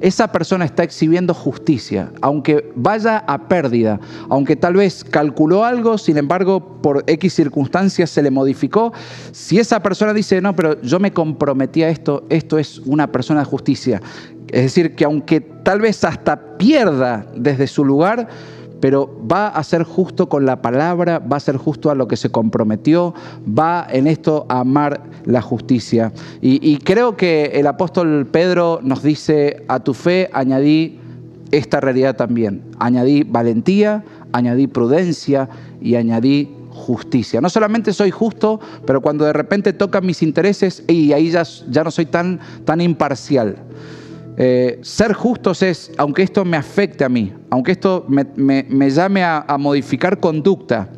Esa 0.00 0.32
persona 0.32 0.64
está 0.64 0.82
exhibiendo 0.82 1.34
justicia, 1.34 2.12
aunque 2.20 2.72
vaya 2.74 3.18
a 3.18 3.48
pérdida, 3.48 4.00
aunque 4.28 4.56
tal 4.56 4.74
vez 4.74 5.04
calculó 5.04 5.64
algo, 5.64 5.98
sin 5.98 6.16
embargo, 6.16 6.80
por 6.82 7.04
X 7.06 7.34
circunstancias 7.34 8.10
se 8.10 8.22
le 8.22 8.30
modificó. 8.30 8.92
Si 9.32 9.58
esa 9.58 9.80
persona 9.82 10.12
dice, 10.12 10.40
no, 10.40 10.56
pero 10.56 10.80
yo 10.82 10.98
me 10.98 11.12
comprometí 11.12 11.82
a 11.82 11.90
esto, 11.90 12.24
esto 12.30 12.58
es 12.58 12.78
una 12.80 13.12
persona 13.12 13.40
de 13.40 13.46
justicia. 13.46 14.00
Es 14.48 14.62
decir, 14.62 14.96
que 14.96 15.04
aunque 15.04 15.40
tal 15.40 15.80
vez 15.80 16.02
hasta 16.02 16.56
pierda 16.56 17.26
desde 17.36 17.66
su 17.66 17.84
lugar, 17.84 18.28
pero 18.80 19.10
va 19.30 19.48
a 19.48 19.62
ser 19.62 19.84
justo 19.84 20.28
con 20.28 20.46
la 20.46 20.62
palabra, 20.62 21.18
va 21.18 21.36
a 21.36 21.40
ser 21.40 21.56
justo 21.56 21.90
a 21.90 21.94
lo 21.94 22.08
que 22.08 22.16
se 22.16 22.30
comprometió, 22.30 23.14
va 23.46 23.86
en 23.90 24.06
esto 24.06 24.46
a 24.48 24.60
amar 24.60 25.02
la 25.24 25.42
justicia. 25.42 26.12
Y, 26.40 26.78
creo 26.78 27.16
que 27.16 27.52
el 27.54 27.66
apóstol 27.66 28.26
Pedro 28.30 28.80
nos 28.82 29.02
dice, 29.02 29.64
a 29.68 29.80
tu 29.80 29.94
fe 29.94 30.30
añadí 30.32 30.98
esta 31.50 31.80
realidad 31.80 32.16
también, 32.16 32.62
añadí 32.78 33.24
valentía, 33.24 34.04
añadí 34.32 34.66
prudencia 34.66 35.48
y 35.80 35.96
añadí 35.96 36.54
justicia. 36.70 37.40
No 37.40 37.50
solamente 37.50 37.92
soy 37.92 38.10
justo, 38.10 38.60
pero 38.86 39.00
cuando 39.00 39.24
de 39.24 39.32
repente 39.32 39.72
tocan 39.72 40.06
mis 40.06 40.22
intereses, 40.22 40.82
y 40.88 41.12
ahí 41.12 41.30
ya, 41.30 41.42
ya 41.68 41.84
no 41.84 41.90
soy 41.90 42.06
tan, 42.06 42.40
tan 42.64 42.80
imparcial. 42.80 43.56
Eh, 44.42 44.78
ser 44.80 45.12
justos 45.12 45.62
es, 45.62 45.92
aunque 45.98 46.22
esto 46.22 46.46
me 46.46 46.56
afecte 46.56 47.04
a 47.04 47.10
mí, 47.10 47.30
aunque 47.50 47.72
esto 47.72 48.06
me, 48.08 48.90
llame 48.90 49.22
a, 49.22 49.44
modificar 49.58 50.18
conducta, 50.18 50.88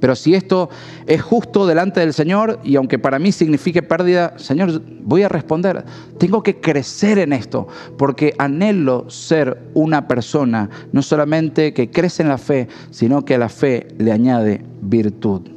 pero 0.00 0.16
si 0.16 0.34
esto 0.34 0.68
es 1.06 1.22
justo 1.22 1.64
delante 1.64 2.00
del 2.00 2.12
Señor 2.12 2.58
y 2.64 2.74
aunque 2.74 2.98
para 2.98 3.20
mí 3.20 3.30
signifique 3.30 3.84
pérdida, 3.84 4.36
Señor, 4.36 4.82
voy 5.00 5.22
a 5.22 5.28
responder. 5.28 5.84
Tengo 6.18 6.42
que 6.42 6.60
crecer 6.60 7.20
en 7.20 7.32
esto 7.32 7.68
porque 7.96 8.34
anhelo 8.36 9.08
ser 9.10 9.62
una 9.74 10.08
persona 10.08 10.68
no 10.90 11.02
solamente 11.02 11.72
que 11.72 11.92
crece 11.92 12.24
en 12.24 12.30
la 12.30 12.38
fe, 12.38 12.66
sino 12.90 13.24
que 13.24 13.36
a 13.36 13.38
la 13.38 13.48
fe 13.48 13.86
le 13.98 14.10
añade 14.10 14.64
virtud. 14.82 15.55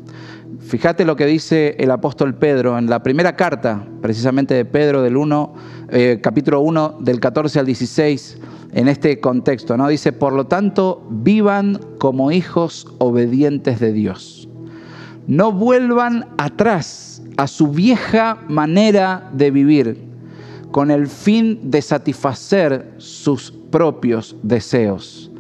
Fíjate 0.70 1.04
lo 1.04 1.16
que 1.16 1.26
dice 1.26 1.76
el 1.80 1.90
apóstol 1.90 2.36
Pedro 2.36 2.78
en 2.78 2.92
la 2.92 3.02
primera 3.02 3.36
carta, 3.36 3.88
precisamente 4.04 4.54
de 4.54 4.66
Pedro 4.66 5.02
del 5.02 5.18
1 5.18 5.54
eh, 5.90 6.20
capítulo 6.22 6.62
1, 6.62 6.98
del 7.00 7.20
14 7.20 7.58
al 7.58 7.66
16, 7.66 8.38
en 8.74 8.88
este 8.88 9.20
contexto, 9.20 9.76
¿no? 9.78 9.88
Dice, 9.88 10.14
por 10.14 10.32
lo 10.34 10.46
tanto, 10.46 11.08
vivan 11.10 11.80
como 11.98 12.32
hijos 12.32 12.86
obedientes 13.00 13.80
de 13.80 13.94
Dios. 13.94 14.48
No 15.26 15.52
vuelvan 15.52 16.28
atrás 16.38 17.24
a 17.38 17.48
su 17.48 17.70
vieja 17.70 18.38
manera 18.48 19.28
de 19.34 19.50
vivir 19.50 20.08
con 20.70 20.92
el 20.92 21.08
fin 21.08 21.72
de 21.72 21.82
satisfacer 21.82 22.94
sus 22.98 23.52
propios 23.72 24.36
deseos. 24.44 25.32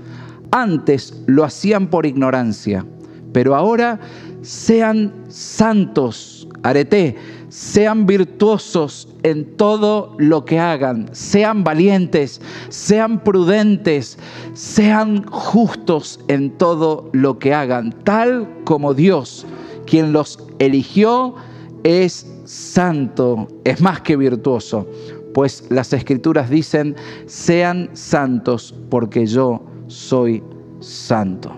Antes 0.49 1.21
lo 1.27 1.43
hacían 1.43 1.91
por 1.91 2.07
ignorancia, 2.07 2.83
pero 3.31 3.55
ahora 3.55 3.99
sean 4.41 5.13
santos, 5.27 6.47
arete, 6.63 7.15
sean 7.49 8.05
virtuosos 8.05 9.07
en 9.23 9.57
todo 9.57 10.15
lo 10.17 10.45
que 10.45 10.59
hagan, 10.59 11.09
sean 11.11 11.63
valientes, 11.63 12.41
sean 12.69 13.23
prudentes, 13.23 14.17
sean 14.53 15.25
justos 15.25 16.19
en 16.27 16.57
todo 16.57 17.09
lo 17.13 17.39
que 17.39 17.53
hagan, 17.53 17.91
tal 18.03 18.47
como 18.65 18.93
Dios, 18.93 19.45
quien 19.85 20.13
los 20.13 20.39
eligió, 20.59 21.35
es 21.83 22.27
santo, 22.45 23.47
es 23.63 23.81
más 23.81 24.01
que 24.01 24.15
virtuoso, 24.15 24.87
pues 25.33 25.63
las 25.69 25.93
escrituras 25.93 26.49
dicen, 26.49 26.95
sean 27.25 27.89
santos 27.93 28.75
porque 28.89 29.25
yo 29.25 29.61
soy 29.87 30.43
santo. 30.79 31.51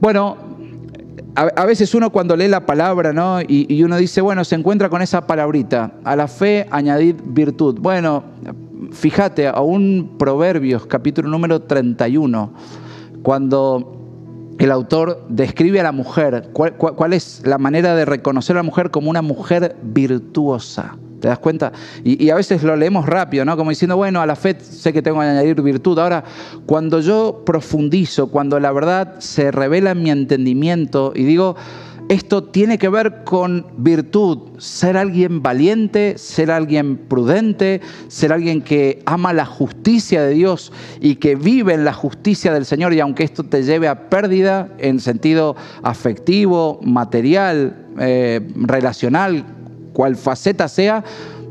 Bueno, 0.00 0.36
a, 1.36 1.64
veces 1.66 1.94
uno 1.94 2.10
cuando 2.10 2.34
lee 2.34 2.48
la 2.48 2.64
palabra, 2.64 3.12
¿no? 3.12 3.40
Y, 3.46 3.82
uno 3.82 3.96
dice, 3.98 4.20
bueno, 4.20 4.44
se 4.44 4.54
encuentra 4.54 4.88
con 4.88 5.02
esa 5.02 5.26
palabrita, 5.26 5.92
a 6.02 6.16
la 6.16 6.28
fe 6.28 6.66
añadid 6.70 7.16
virtud. 7.24 7.78
Bueno, 7.78 8.24
fíjate, 8.90 9.46
aún 9.46 10.14
Proverbios, 10.18 10.86
capítulo 10.86 11.28
número 11.28 11.60
31, 11.62 12.52
cuando 13.22 13.92
el 14.58 14.70
autor 14.70 15.26
describe 15.28 15.80
a 15.80 15.82
la 15.82 15.92
mujer, 15.92 16.48
cuál 16.52 17.12
es 17.12 17.42
la 17.44 17.58
manera 17.58 17.94
de 17.94 18.06
reconocer 18.06 18.56
a 18.56 18.60
la 18.60 18.62
mujer 18.62 18.90
como 18.90 19.10
una 19.10 19.20
mujer 19.20 19.76
virtuosa. 19.82 20.96
¿Te 21.20 21.28
das 21.28 21.38
cuenta? 21.38 21.72
Y, 22.04 22.28
a 22.30 22.34
veces 22.34 22.62
lo 22.62 22.76
leemos 22.76 23.06
rápido, 23.06 23.44
¿no? 23.44 23.56
Como 23.56 23.70
diciendo, 23.70 23.96
bueno, 23.96 24.20
a 24.20 24.26
la 24.26 24.36
fe 24.36 24.56
sé 24.60 24.92
que 24.92 25.02
tengo 25.02 25.20
que 25.20 25.26
añadir 25.26 25.60
virtud. 25.62 25.98
Ahora, 25.98 26.24
cuando 26.66 27.00
yo 27.00 27.42
profundizo, 27.44 28.28
cuando 28.28 28.60
la 28.60 28.72
verdad 28.72 29.18
se 29.18 29.50
revela 29.50 29.92
en 29.92 30.02
mi 30.02 30.10
entendimiento 30.10 31.12
y 31.14 31.24
digo, 31.24 31.56
esto 32.08 32.44
tiene 32.44 32.78
que 32.78 32.88
ver 32.88 33.24
con 33.24 33.66
virtud, 33.78 34.38
ser 34.58 34.96
alguien 34.96 35.42
valiente, 35.42 36.16
ser 36.18 36.52
alguien 36.52 36.96
prudente, 36.96 37.80
ser 38.06 38.32
alguien 38.32 38.62
que 38.62 39.02
ama 39.06 39.32
la 39.32 39.44
justicia 39.44 40.22
de 40.22 40.34
Dios 40.34 40.72
y 41.00 41.16
que 41.16 41.34
vive 41.34 41.74
en 41.74 41.84
la 41.84 41.92
justicia 41.92 42.52
del 42.52 42.64
Señor 42.64 42.92
y 42.92 43.00
aunque 43.00 43.24
esto 43.24 43.42
te 43.42 43.64
lleve 43.64 43.88
a 43.88 44.08
pérdida 44.08 44.68
en 44.78 45.00
sentido 45.00 45.56
afectivo, 45.82 46.78
material, 46.80 47.86
eh, 47.98 48.40
relacional, 48.54 49.55
cual 49.96 50.14
faceta 50.14 50.68
sea, 50.68 51.02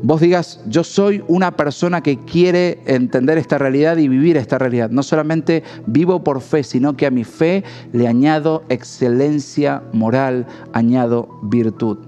vos 0.04 0.20
digas, 0.20 0.60
yo 0.68 0.84
soy 0.84 1.24
una 1.26 1.56
persona 1.56 2.00
que 2.00 2.20
quiere 2.20 2.78
entender 2.86 3.38
esta 3.38 3.58
realidad 3.58 3.96
y 3.96 4.06
vivir 4.06 4.36
esta 4.36 4.56
realidad. 4.56 4.88
No 4.88 5.02
solamente 5.02 5.64
vivo 5.88 6.22
por 6.22 6.40
fe, 6.40 6.62
sino 6.62 6.96
que 6.96 7.06
a 7.06 7.10
mi 7.10 7.24
fe 7.24 7.64
le 7.92 8.06
añado 8.06 8.62
excelencia 8.68 9.82
moral, 9.92 10.46
añado 10.72 11.40
virtud. 11.42 11.98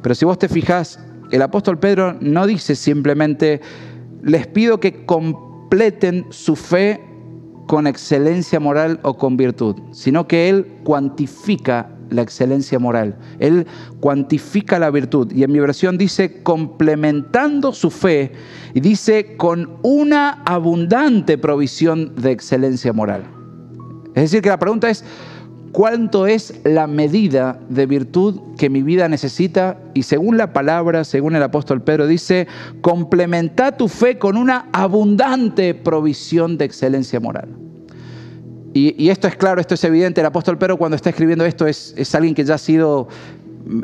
Pero 0.00 0.14
si 0.14 0.24
vos 0.24 0.38
te 0.38 0.48
fijas, 0.48 1.00
el 1.32 1.42
apóstol 1.42 1.80
Pedro 1.80 2.16
no 2.20 2.46
dice 2.46 2.76
simplemente, 2.76 3.60
les 4.22 4.46
pido 4.46 4.78
que 4.78 5.04
completen 5.06 6.24
su 6.30 6.54
fe 6.54 7.00
con 7.66 7.88
excelencia 7.88 8.60
moral 8.60 9.00
o 9.02 9.18
con 9.18 9.36
virtud, 9.36 9.74
sino 9.90 10.28
que 10.28 10.48
él 10.48 10.68
cuantifica 10.84 11.90
la 12.10 12.22
excelencia 12.22 12.78
moral. 12.78 13.16
Él 13.38 13.66
cuantifica 14.00 14.78
la 14.78 14.90
virtud. 14.90 15.32
Y 15.32 15.42
en 15.42 15.52
mi 15.52 15.60
versión 15.60 15.98
dice 15.98 16.42
complementando 16.42 17.72
su 17.72 17.90
fe 17.90 18.32
y 18.74 18.80
dice 18.80 19.36
con 19.36 19.78
una 19.82 20.42
abundante 20.44 21.38
provisión 21.38 22.14
de 22.16 22.32
excelencia 22.32 22.92
moral. 22.92 23.24
Es 24.14 24.24
decir, 24.24 24.42
que 24.42 24.48
la 24.48 24.58
pregunta 24.58 24.90
es, 24.90 25.04
¿cuánto 25.72 26.26
es 26.26 26.60
la 26.64 26.86
medida 26.86 27.60
de 27.68 27.86
virtud 27.86 28.40
que 28.58 28.68
mi 28.68 28.82
vida 28.82 29.08
necesita? 29.08 29.78
Y 29.94 30.02
según 30.02 30.36
la 30.36 30.52
palabra, 30.52 31.04
según 31.04 31.36
el 31.36 31.42
apóstol 31.42 31.82
Pedro, 31.82 32.06
dice, 32.06 32.48
complementa 32.80 33.76
tu 33.76 33.88
fe 33.88 34.18
con 34.18 34.36
una 34.36 34.68
abundante 34.72 35.74
provisión 35.74 36.58
de 36.58 36.64
excelencia 36.64 37.20
moral. 37.20 37.69
Y, 38.72 39.08
esto 39.08 39.26
es 39.26 39.36
claro, 39.36 39.60
esto 39.60 39.74
es 39.74 39.82
evidente. 39.82 40.20
El 40.20 40.26
apóstol 40.26 40.56
Pedro 40.56 40.76
cuando 40.76 40.94
está 40.94 41.10
escribiendo 41.10 41.44
esto 41.44 41.66
es, 41.66 41.92
es 41.96 42.14
alguien 42.14 42.34
que 42.34 42.44
ya 42.44 42.54
ha 42.54 42.58
sido 42.58 43.08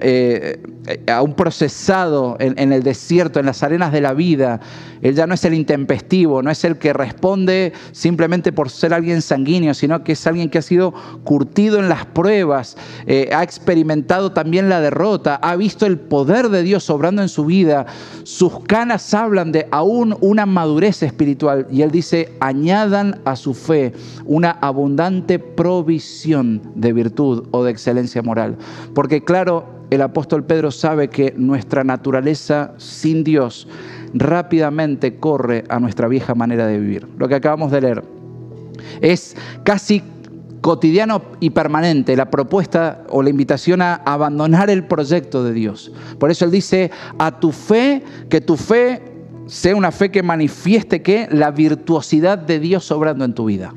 eh, 0.01 0.63
aún 1.09 1.35
procesado 1.35 2.37
en, 2.39 2.73
el 2.73 2.83
desierto, 2.83 3.41
en 3.41 3.47
las 3.47 3.63
arenas 3.63 3.93
de 3.93 4.01
la 4.01 4.15
vida. 4.15 4.61
Él 5.03 5.15
ya 5.15 5.27
no 5.27 5.35
es 5.35 5.45
el 5.45 5.55
intempestivo, 5.55 6.43
no 6.43 6.51
es 6.51 6.65
el 6.65 6.79
que 6.79 6.93
responde 6.93 7.73
simplemente 7.93 8.53
por 8.53 8.71
ser 8.71 8.95
alguien 8.95 9.21
sanguíneo, 9.21 9.75
sino 9.75 10.03
que 10.03 10.13
es 10.13 10.27
alguien 10.27 10.49
que 10.49 10.59
ha 10.59 10.63
sido 10.63 10.95
curtido 11.25 11.79
en 11.79 11.89
las 11.89 12.07
pruebas, 12.07 12.77
eh, 13.07 13.31
ha 13.33 13.43
experimentado 13.43 14.33
también 14.33 14.69
la 14.69 14.81
derrota, 14.81 15.37
ha 15.37 15.57
visto 15.57 15.87
el 15.87 15.99
poder 15.99 16.49
de 16.49 16.63
Dios 16.63 16.89
obrando 16.89 17.23
en 17.23 17.29
su 17.29 17.45
vida. 17.45 17.87
Sus 18.25 18.61
canas 18.61 19.13
hablan 19.13 19.53
de 19.53 19.69
aún 19.71 20.17
una 20.21 20.47
madurez 20.47 21.03
espiritual 21.03 21.67
y 21.71 21.83
él 21.83 21.91
dice, 21.91 22.33
añadan 22.41 23.21
a 23.25 23.37
su 23.37 23.55
fe 23.55 23.93
una 24.25 24.51
abundante 24.51 25.39
provisión 25.39 26.63
de 26.75 26.93
virtud 26.93 27.47
o 27.51 27.65
de 27.65 27.71
excelencia 27.71 28.23
moral. 28.23 28.57
Porque 28.95 29.23
claro, 29.23 29.76
el 29.91 30.03
apóstol 30.03 30.45
Pedro 30.45 30.71
sabe 30.71 31.09
que 31.09 31.35
nuestra 31.37 31.85
naturaleza 31.85 32.73
sin 32.77 33.23
Dios 33.25 33.69
rápidamente 34.15 35.17
corre 35.17 35.65
a 35.69 35.79
nuestra 35.79 36.09
vieja 36.09 36.35
manera 36.35 36.67
de 36.67 36.79
vivir. 36.79 37.07
Lo 37.19 37.29
que 37.29 37.37
acabamos 37.37 37.71
de 37.71 37.81
leer 37.81 38.05
es 39.01 39.37
casi 39.63 40.03
cotidiano 40.61 41.23
y 41.39 41.51
permanente 41.51 42.17
la 42.17 42.31
propuesta 42.31 43.05
o 43.11 43.23
la 43.23 43.31
invitación 43.31 43.83
a 43.83 43.95
abandonar 43.95 44.71
el 44.71 44.85
proyecto 44.85 45.45
de 45.45 45.53
Dios. 45.53 45.93
Por 46.19 46.31
eso 46.31 46.45
él 46.45 46.51
dice, 46.51 46.91
a 47.19 47.39
tu 47.39 47.53
fe, 47.53 48.03
que 48.29 48.41
tu 48.41 48.57
fe 48.57 49.03
sea 49.47 49.77
una 49.77 49.93
fe 49.93 50.11
que 50.11 50.25
manifieste 50.25 51.03
que 51.03 51.29
la 51.31 51.53
virtuosidad 51.53 52.39
de 52.39 52.59
Dios 52.59 52.91
obrando 52.91 53.25
en 53.25 53.35
tu 53.35 53.45
vida 53.45 53.73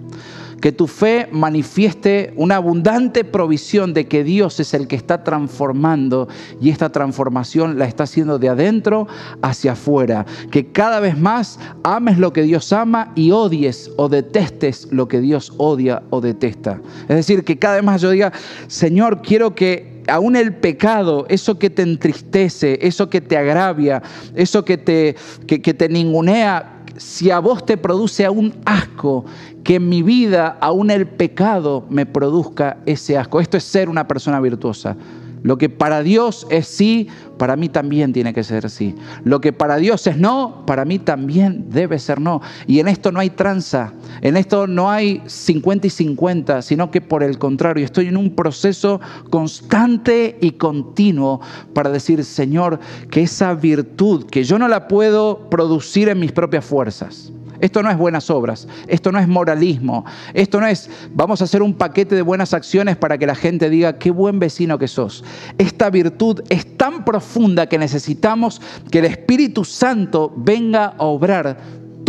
que 0.62 0.72
tu 0.72 0.88
fe 0.88 1.28
manifieste 1.32 2.34
una 2.36 2.58
abundante 2.58 3.24
provisión 3.24 3.94
de 3.94 4.08
que 4.08 4.24
Dios 4.24 4.60
es 4.60 4.74
el 4.74 4.88
que 4.88 4.96
está 4.96 5.24
transformando 5.24 6.28
y 6.62 6.70
esta 6.70 6.90
transformación 6.90 7.80
la 7.80 7.86
está 7.86 8.04
haciendo 8.04 8.40
de 8.40 8.50
adentro 8.50 9.08
hacia 9.42 9.74
afuera. 9.74 10.26
Que 10.52 10.72
cada 10.72 11.00
vez 11.00 11.18
más 11.18 11.60
ames 11.84 12.18
lo 12.18 12.34
que 12.34 12.44
Dios 12.44 12.74
ama 12.74 13.12
y 13.16 13.32
odies 13.32 13.92
o 13.98 14.10
detestes 14.10 14.88
lo 14.92 15.08
que 15.08 15.22
Dios 15.22 15.54
odia 15.58 16.04
o 16.10 16.22
detesta. 16.22 16.82
Es 17.04 17.16
decir, 17.16 17.44
que 17.44 17.58
cada 17.58 17.76
vez 17.76 17.84
más 17.84 18.02
yo 18.02 18.10
diga, 18.12 18.32
Señor, 18.68 19.22
quiero 19.22 19.56
que 19.56 20.00
aún 20.10 20.36
el 20.36 20.56
pecado, 20.56 21.26
eso 21.30 21.58
que 21.60 21.70
te 21.70 21.84
entristece, 21.84 22.80
eso 22.82 23.10
que 23.10 23.22
te 23.22 23.38
agravia, 23.38 24.02
eso 24.36 24.66
que 24.66 24.78
te, 24.78 25.16
que, 25.48 25.74
te 25.74 25.90
ningunea, 25.90 26.79
si 27.00 27.32
a 27.32 27.40
vos 27.40 27.66
te 27.66 27.78
produce 27.78 28.26
aún 28.26 28.54
asco, 28.66 29.26
que 29.64 29.76
en 29.76 29.90
mi 29.90 30.04
vida 30.04 30.58
aún 30.60 30.92
el 30.92 31.08
pecado 31.08 31.86
me 31.90 32.06
produzca 32.06 32.78
ese 32.86 33.18
asco. 33.18 33.40
Esto 33.40 33.58
es 33.58 33.64
ser 33.64 33.90
una 33.90 34.08
persona 34.08 34.40
virtuosa. 34.40 34.96
Lo 35.44 35.58
que 35.58 35.70
para 35.70 36.04
Dios 36.04 36.46
es 36.50 36.68
sí, 36.68 37.08
para 37.38 37.56
mí 37.56 37.70
también 37.70 38.12
tiene 38.12 38.34
que 38.34 38.44
ser 38.44 38.70
sí. 38.70 38.96
Lo 39.24 39.40
que 39.40 39.54
para 39.54 39.78
Dios 39.78 40.06
es 40.08 40.18
no, 40.18 40.64
para 40.66 40.86
mí 40.86 41.00
también 41.00 41.70
debe 41.70 41.98
ser 42.00 42.20
no. 42.20 42.42
Y 42.68 42.80
en 42.80 42.88
esto 42.88 43.12
no 43.12 43.20
hay 43.20 43.30
tranza, 43.30 43.94
en 44.22 44.38
esto 44.38 44.68
no 44.68 44.90
hay 44.90 45.22
50 45.26 45.88
y 45.88 45.90
50, 45.90 46.62
sino 46.62 46.92
que 46.92 47.02
por 47.02 47.24
el 47.24 47.38
contrario, 47.38 47.86
estoy 47.86 48.08
en 48.08 48.18
un 48.18 48.36
proceso 48.36 49.00
constante 49.30 50.38
y 50.42 50.52
continuo 50.52 51.40
para 51.74 51.90
decir, 51.90 52.24
Señor, 52.26 52.80
que 53.10 53.24
esa 53.24 53.54
virtud 53.54 54.26
que 54.26 54.44
yo 54.44 54.60
no 54.60 54.68
la 54.68 54.88
puedo 54.88 55.50
producir 55.50 56.10
en 56.10 56.20
mis 56.20 56.32
propias 56.32 56.66
fuerzas, 56.66 57.32
esto 57.62 57.84
no 57.84 57.90
es 57.90 57.98
buenas 57.98 58.30
obras, 58.30 58.68
esto 58.88 59.12
no 59.12 59.20
es 59.20 59.28
moralismo, 59.28 60.06
esto 60.34 60.60
no 60.60 60.68
es 60.68 60.90
vamos 61.14 61.42
a 61.42 61.44
hacer 61.46 61.62
un 61.62 61.74
paquete 61.74 62.16
de 62.16 62.22
buenas 62.22 62.54
acciones 62.54 62.98
para 62.98 63.18
que 63.18 63.26
la 63.26 63.36
gente 63.36 63.70
diga 63.70 63.98
qué 63.98 64.12
buen 64.12 64.40
vecino 64.40 64.78
que 64.78 64.88
sos. 64.88 65.24
Esta 65.58 65.90
virtud 65.90 66.42
es 66.50 66.78
tan 66.78 67.06
profunda 67.06 67.68
que 67.68 67.78
necesitamos 67.78 68.62
que 68.92 69.00
el 69.00 69.06
Espíritu 69.06 69.66
Santo 69.66 70.34
venga 70.36 70.96
a 70.98 71.04
obrar 71.04 71.58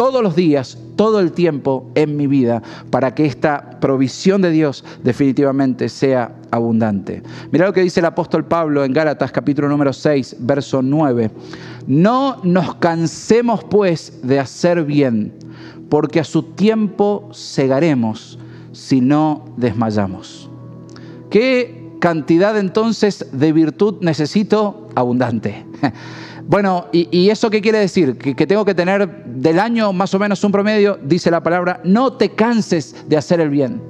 todos 0.00 0.22
los 0.22 0.34
días, 0.34 0.78
todo 0.96 1.20
el 1.20 1.32
tiempo 1.32 1.90
en 1.94 2.16
mi 2.16 2.26
vida 2.26 2.62
para 2.88 3.14
que 3.14 3.26
esta 3.26 3.78
provisión 3.80 4.40
de 4.40 4.50
Dios 4.50 4.82
definitivamente 5.04 5.90
sea 5.90 6.32
abundante. 6.50 7.22
Mira 7.52 7.66
lo 7.66 7.74
que 7.74 7.82
dice 7.82 8.00
el 8.00 8.06
apóstol 8.06 8.46
Pablo 8.46 8.82
en 8.82 8.94
Gálatas 8.94 9.30
capítulo 9.30 9.68
número 9.68 9.92
6, 9.92 10.36
verso 10.38 10.80
9. 10.80 11.30
No 11.86 12.40
nos 12.44 12.76
cansemos 12.76 13.62
pues 13.64 14.20
de 14.22 14.40
hacer 14.40 14.84
bien, 14.84 15.34
porque 15.90 16.20
a 16.20 16.24
su 16.24 16.44
tiempo 16.44 17.28
segaremos 17.32 18.38
si 18.72 19.02
no 19.02 19.44
desmayamos. 19.58 20.48
¿Qué 21.28 21.90
cantidad 22.00 22.56
entonces 22.56 23.26
de 23.32 23.52
virtud 23.52 23.96
necesito? 24.00 24.88
Abundante. 24.94 25.66
Bueno, 26.50 26.86
¿y, 26.90 27.30
eso 27.30 27.48
qué 27.48 27.62
quiere 27.62 27.78
decir? 27.78 28.18
Que, 28.18 28.44
tengo 28.44 28.64
que 28.64 28.74
tener 28.74 29.24
del 29.24 29.60
año 29.60 29.92
más 29.92 30.12
o 30.14 30.18
menos 30.18 30.42
un 30.42 30.50
promedio, 30.50 30.98
dice 31.00 31.30
la 31.30 31.44
palabra, 31.44 31.80
no 31.84 32.14
te 32.14 32.30
canses 32.30 33.08
de 33.08 33.16
hacer 33.16 33.40
el 33.40 33.50
bien. 33.50 33.80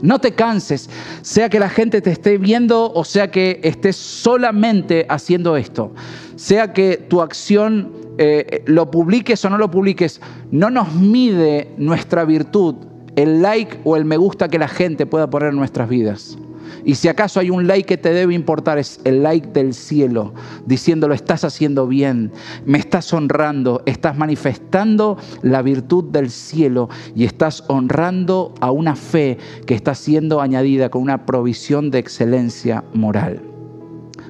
No 0.00 0.18
te 0.18 0.32
canses, 0.32 0.88
sea 1.20 1.50
que 1.50 1.58
la 1.60 1.68
gente 1.68 2.00
te 2.00 2.10
esté 2.10 2.38
viendo 2.38 2.90
o 2.94 3.04
sea 3.04 3.30
que 3.30 3.60
estés 3.62 3.96
solamente 3.96 5.04
haciendo 5.10 5.58
esto. 5.58 5.92
Sea 6.36 6.72
que 6.72 6.96
tu 6.96 7.20
acción 7.20 7.92
eh, 8.16 8.62
lo 8.64 8.90
publiques 8.90 9.44
o 9.44 9.50
no 9.50 9.58
lo 9.58 9.70
publiques, 9.70 10.22
no 10.50 10.70
nos 10.70 10.94
mide 10.94 11.74
nuestra 11.76 12.24
virtud 12.24 12.76
el 13.16 13.42
like 13.42 13.80
o 13.84 13.96
el 13.96 14.06
me 14.06 14.16
gusta 14.16 14.48
que 14.48 14.58
la 14.58 14.68
gente 14.68 15.04
pueda 15.04 15.28
poner 15.28 15.50
en 15.50 15.56
nuestras 15.56 15.90
vidas. 15.90 16.38
Y 16.84 16.94
si 16.94 17.08
acaso 17.08 17.40
hay 17.40 17.50
un 17.50 17.66
like 17.66 17.86
que 17.86 17.96
te 17.96 18.12
debe 18.12 18.34
importar, 18.34 18.78
es 18.78 19.00
el 19.04 19.22
like 19.22 19.48
del 19.48 19.74
cielo, 19.74 20.34
diciéndolo, 20.66 21.14
estás 21.14 21.44
haciendo 21.44 21.86
bien, 21.86 22.32
me 22.64 22.78
estás 22.78 23.12
honrando, 23.12 23.82
estás 23.86 24.16
manifestando 24.16 25.18
la 25.42 25.62
virtud 25.62 26.04
del 26.04 26.30
cielo 26.30 26.88
y 27.14 27.24
estás 27.24 27.64
honrando 27.68 28.54
a 28.60 28.70
una 28.70 28.96
fe 28.96 29.38
que 29.66 29.74
está 29.74 29.94
siendo 29.94 30.40
añadida 30.40 30.88
con 30.90 31.02
una 31.02 31.26
provisión 31.26 31.90
de 31.90 31.98
excelencia 31.98 32.84
moral. 32.94 33.40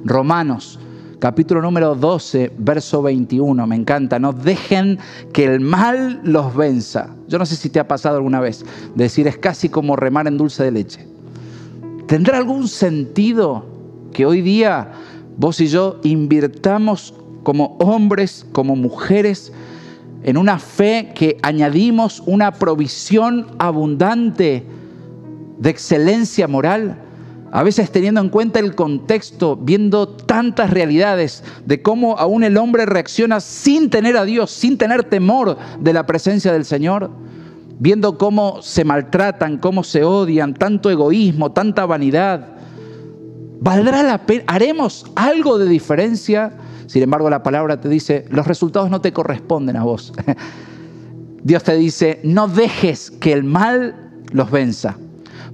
Romanos 0.04 0.78
capítulo 1.18 1.60
número 1.60 1.94
12, 1.94 2.52
verso 2.58 3.02
21, 3.02 3.66
me 3.66 3.76
encanta, 3.76 4.18
no 4.18 4.32
dejen 4.32 4.98
que 5.32 5.44
el 5.44 5.60
mal 5.60 6.20
los 6.22 6.54
venza. 6.54 7.14
Yo 7.26 7.38
no 7.38 7.46
sé 7.46 7.56
si 7.56 7.70
te 7.70 7.80
ha 7.80 7.88
pasado 7.88 8.16
alguna 8.16 8.40
vez, 8.40 8.64
decir 8.94 9.26
es 9.26 9.38
casi 9.38 9.68
como 9.68 9.96
remar 9.96 10.26
en 10.28 10.38
dulce 10.38 10.64
de 10.64 10.70
leche. 10.70 11.06
¿Tendrá 12.08 12.38
algún 12.38 12.68
sentido 12.68 13.66
que 14.14 14.24
hoy 14.24 14.40
día 14.40 14.92
vos 15.36 15.60
y 15.60 15.66
yo 15.66 16.00
invirtamos 16.04 17.12
como 17.42 17.76
hombres, 17.80 18.46
como 18.52 18.76
mujeres, 18.76 19.52
en 20.22 20.38
una 20.38 20.58
fe 20.58 21.12
que 21.14 21.36
añadimos 21.42 22.22
una 22.24 22.52
provisión 22.52 23.48
abundante 23.58 24.64
de 25.58 25.68
excelencia 25.68 26.48
moral? 26.48 26.98
A 27.52 27.62
veces 27.62 27.90
teniendo 27.90 28.22
en 28.22 28.30
cuenta 28.30 28.58
el 28.58 28.74
contexto, 28.74 29.56
viendo 29.56 30.08
tantas 30.08 30.70
realidades 30.70 31.44
de 31.66 31.82
cómo 31.82 32.16
aún 32.18 32.42
el 32.42 32.56
hombre 32.56 32.86
reacciona 32.86 33.40
sin 33.40 33.90
tener 33.90 34.16
a 34.16 34.24
Dios, 34.24 34.50
sin 34.50 34.78
tener 34.78 35.04
temor 35.04 35.58
de 35.78 35.92
la 35.92 36.06
presencia 36.06 36.54
del 36.54 36.64
Señor 36.64 37.10
viendo 37.78 38.18
cómo 38.18 38.60
se 38.62 38.84
maltratan, 38.84 39.58
cómo 39.58 39.84
se 39.84 40.04
odian, 40.04 40.54
tanto 40.54 40.90
egoísmo, 40.90 41.52
tanta 41.52 41.86
vanidad. 41.86 42.48
¿Valdrá 43.60 44.02
la 44.02 44.26
pena? 44.26 44.44
¿Haremos 44.46 45.06
algo 45.14 45.58
de 45.58 45.68
diferencia? 45.68 46.52
Sin 46.86 47.02
embargo, 47.02 47.28
la 47.30 47.42
palabra 47.42 47.80
te 47.80 47.88
dice, 47.88 48.24
los 48.30 48.46
resultados 48.46 48.90
no 48.90 49.00
te 49.00 49.12
corresponden 49.12 49.76
a 49.76 49.84
vos. 49.84 50.12
Dios 51.44 51.62
te 51.62 51.76
dice, 51.76 52.20
no 52.24 52.48
dejes 52.48 53.10
que 53.10 53.32
el 53.32 53.44
mal 53.44 54.10
los 54.32 54.50
venza. 54.50 54.96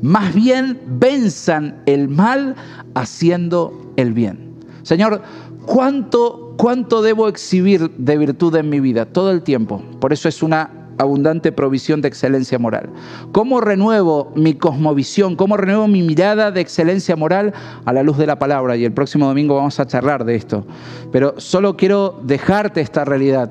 Más 0.01 0.35
bien 0.35 0.81
venzan 0.87 1.83
el 1.87 2.09
mal 2.09 2.57
haciendo 2.95 3.93
el 3.97 4.13
bien. 4.13 4.55
Señor, 4.83 5.23
¿cuánto, 5.67 6.55
cuánto 6.59 7.01
debo 7.03 7.29
exhibir 7.29 7.91
de 7.97 8.19
virtud 8.19 8.55
en 8.57 8.69
mi 8.69 8.81
vida? 8.81 9.07
Todo 9.07 9.31
el 9.31 9.43
tiempo. 9.43 9.83
Por 10.01 10.13
eso 10.13 10.29
es 10.29 10.43
una 10.43 10.84
abundante 10.99 11.53
provisión 11.53 12.01
de 12.01 12.09
excelencia 12.09 12.59
moral. 12.59 12.91
¿Cómo 13.33 13.61
renuevo 13.61 14.33
mi 14.35 14.55
cosmovisión? 14.55 15.37
¿Cómo 15.37 15.57
renuevo 15.57 15.89
mi 15.89 16.03
mirada 16.03 16.51
de 16.51 16.61
excelencia 16.61 17.17
moral 17.17 17.53
a 17.85 17.93
la 17.93 18.03
luz 18.03 18.19
de 18.19 18.27
la 18.27 18.39
palabra? 18.39 18.77
Y 18.77 18.85
el 18.85 18.93
próximo 18.93 19.27
domingo 19.27 19.57
vamos 19.57 19.79
a 19.81 19.87
charlar 19.87 20.25
de 20.25 20.37
esto. 20.37 20.67
Pero 21.13 21.35
solo 21.39 21.77
quiero 21.77 22.21
dejarte 22.23 22.81
esta 22.81 23.05
realidad. 23.05 23.51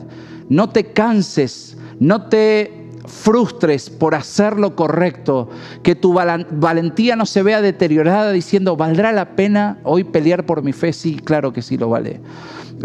No 0.49 0.69
te 0.69 0.91
canses, 0.91 1.77
no 1.99 2.27
te 2.27 2.82
frustres 3.05 3.89
por 3.89 4.15
hacer 4.15 4.57
lo 4.57 4.75
correcto, 4.75 5.49
que 5.81 5.95
tu 5.95 6.13
valentía 6.13 7.15
no 7.15 7.25
se 7.25 7.43
vea 7.43 7.61
deteriorada 7.61 8.31
diciendo, 8.31 8.75
¿valdrá 8.75 9.11
la 9.11 9.35
pena 9.35 9.79
hoy 9.83 10.03
pelear 10.03 10.45
por 10.45 10.63
mi 10.63 10.73
fe? 10.73 10.93
Sí, 10.93 11.17
claro 11.17 11.53
que 11.53 11.61
sí 11.61 11.77
lo 11.77 11.89
vale. 11.89 12.21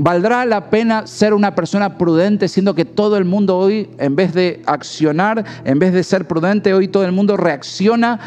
¿Valdrá 0.01 0.45
la 0.45 0.71
pena 0.71 1.07
ser 1.07 1.35
una 1.35 1.55
persona 1.55 1.99
prudente, 1.99 2.47
siendo 2.47 2.75
que 2.75 2.85
todo 2.85 3.17
el 3.17 3.25
mundo 3.25 3.59
hoy, 3.59 3.91
en 3.99 4.15
vez 4.15 4.33
de 4.33 4.63
accionar, 4.67 5.45
en 5.65 5.79
vez 5.79 5.93
de 5.93 6.05
ser 6.05 6.27
prudente, 6.29 6.73
hoy 6.75 6.89
todo 6.89 7.05
el 7.05 7.13
mundo 7.13 7.37
reacciona? 7.37 8.21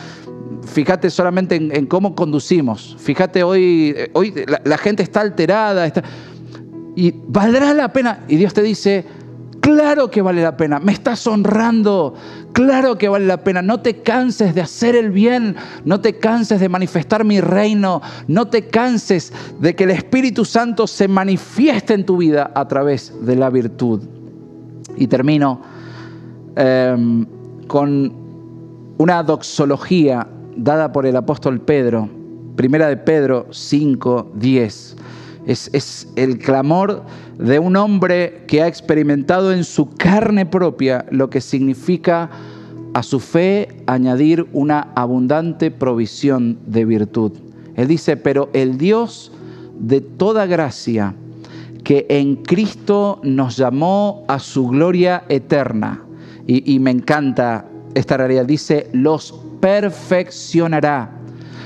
Fíjate 0.65 1.09
solamente 1.09 1.55
en, 1.55 1.85
cómo 1.85 2.13
conducimos. 2.13 2.97
Fíjate 2.99 3.43
hoy, 3.43 3.95
hoy 4.13 4.33
la, 4.65 4.77
gente 4.77 5.01
está 5.03 5.21
alterada. 5.21 5.85
Está, 5.85 6.03
y 6.95 7.13
valdrá 7.27 7.73
la 7.73 7.93
pena. 7.93 8.25
Y 8.27 8.35
Dios 8.35 8.53
te 8.53 8.61
dice, 8.61 9.05
Claro 9.61 10.09
que 10.09 10.23
vale 10.23 10.41
la 10.41 10.57
pena, 10.57 10.79
me 10.79 10.91
estás 10.91 11.25
honrando, 11.27 12.15
claro 12.51 12.97
que 12.97 13.07
vale 13.07 13.27
la 13.27 13.43
pena. 13.43 13.61
No 13.61 13.79
te 13.79 14.01
canses 14.01 14.55
de 14.55 14.61
hacer 14.61 14.95
el 14.95 15.11
bien, 15.11 15.55
no 15.85 16.01
te 16.01 16.17
canses 16.17 16.59
de 16.59 16.67
manifestar 16.67 17.23
mi 17.23 17.39
reino, 17.41 18.01
no 18.27 18.47
te 18.47 18.67
canses 18.67 19.31
de 19.59 19.75
que 19.75 19.83
el 19.83 19.91
Espíritu 19.91 20.45
Santo 20.45 20.87
se 20.87 21.07
manifieste 21.07 21.93
en 21.93 22.07
tu 22.07 22.17
vida 22.17 22.51
a 22.55 22.67
través 22.67 23.13
de 23.23 23.35
la 23.35 23.51
virtud. 23.51 24.01
Y 24.97 25.05
termino 25.05 25.61
em, 26.55 27.27
con 27.67 28.11
una 28.97 29.21
doxología 29.21 30.27
dada 30.57 30.91
por 30.91 31.05
el 31.05 31.15
apóstol 31.15 31.61
Pedro, 31.61 32.09
primera 32.55 32.87
de 32.87 32.97
Pedro 32.97 33.45
5, 33.51 34.31
10. 34.33 34.95
Es, 35.45 36.07
el 36.15 36.37
clamor 36.37 37.03
de 37.39 37.57
un 37.57 37.75
hombre 37.75 38.43
que 38.47 38.61
ha 38.61 38.67
experimentado 38.67 39.51
en 39.51 39.63
su 39.63 39.89
carne 39.89 40.45
propia 40.45 41.05
lo 41.09 41.29
que 41.29 41.41
significa 41.41 42.29
a 42.93 43.03
su 43.03 43.19
fe 43.19 43.83
añadir 43.87 44.47
una 44.53 44.89
abundante 44.95 45.71
provisión 45.71 46.59
de 46.65 46.85
virtud. 46.85 47.31
Él 47.75 47.87
dice, 47.87 48.17
pero 48.17 48.49
el 48.53 48.77
Dios 48.77 49.31
de 49.79 50.01
toda 50.01 50.45
gracia, 50.45 51.15
que 51.83 52.05
en 52.09 52.35
Cristo 52.35 53.19
nos 53.23 53.57
llamó 53.57 54.23
a 54.27 54.37
su 54.37 54.67
gloria 54.67 55.23
eterna, 55.29 56.03
y, 56.45 56.75
y 56.75 56.79
me 56.79 56.91
encanta 56.91 57.65
esta 57.95 58.17
realidad, 58.17 58.45
dice, 58.45 58.89
los 58.93 59.33
perfeccionará, 59.59 61.11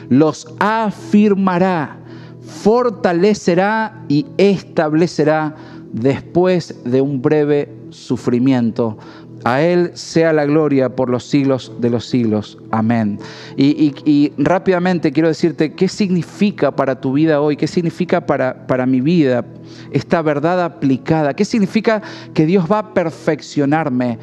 los 0.10 0.48
afirmará 0.60 2.05
fortalecerá 2.46 4.04
y 4.08 4.26
establecerá 4.38 5.56
después 5.92 6.76
de 6.84 7.02
un 7.02 7.22
breve 7.22 7.72
sufrimiento. 7.90 8.98
A 9.44 9.62
Él 9.62 9.92
sea 9.94 10.34
la 10.34 10.46
gloria 10.46 10.96
por 10.96 11.10
los 11.10 11.24
siglos 11.24 11.72
de 11.80 11.92
los 11.92 12.08
siglos. 12.08 12.58
Amén. 12.72 13.20
Y, 13.56 14.34
rápidamente 14.40 15.12
quiero 15.12 15.28
decirte 15.28 15.74
qué 15.74 15.88
significa 15.88 16.76
para 16.76 17.00
tu 17.00 17.14
vida 17.14 17.40
hoy, 17.40 17.56
qué 17.56 17.68
significa 17.68 18.26
para, 18.26 18.66
para 18.66 18.88
mi 18.88 19.02
vida 19.02 19.46
esta 19.92 20.24
verdad 20.24 20.64
aplicada, 20.64 21.36
qué 21.36 21.46
significa 21.46 22.02
que 22.34 22.48
Dios 22.48 22.66
va 22.70 22.80
a 22.80 22.94
perfeccionarme 22.96 24.18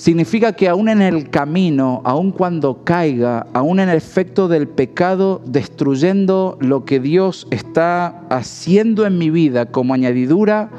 significa 0.00 0.54
que 0.54 0.66
aún 0.66 0.88
en 0.88 1.02
el 1.02 1.28
camino, 1.28 2.00
aún 2.06 2.32
cuando 2.32 2.84
caiga, 2.84 3.46
aún 3.52 3.80
en 3.80 3.90
el 3.90 3.98
efecto 3.98 4.48
del 4.48 4.66
pecado, 4.66 5.42
destruyendo 5.44 6.56
lo 6.58 6.86
que 6.86 7.00
Dios 7.00 7.46
está 7.50 8.22
haciendo 8.30 9.04
en 9.04 9.18
mi 9.18 9.28
vida 9.28 9.66
como 9.66 9.92
añadidura, 9.92 10.70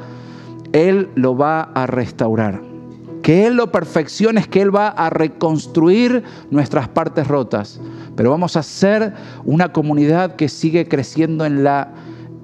Él 0.72 1.08
lo 1.14 1.36
va 1.36 1.62
a 1.62 1.86
restaurar. 1.86 2.62
Que 3.22 3.46
Él 3.46 3.54
lo 3.54 3.70
perfeccione 3.70 4.40
es 4.40 4.48
que 4.48 4.60
Él 4.60 4.74
va 4.74 4.88
a 4.88 5.08
reconstruir 5.08 6.24
nuestras 6.50 6.88
partes 6.88 7.28
rotas. 7.28 7.80
Pero 8.16 8.30
vamos 8.30 8.56
a 8.56 8.64
ser 8.64 9.14
una 9.44 9.72
comunidad 9.72 10.34
que 10.34 10.48
sigue 10.48 10.88
creciendo 10.88 11.46
en 11.46 11.62
la 11.62 11.94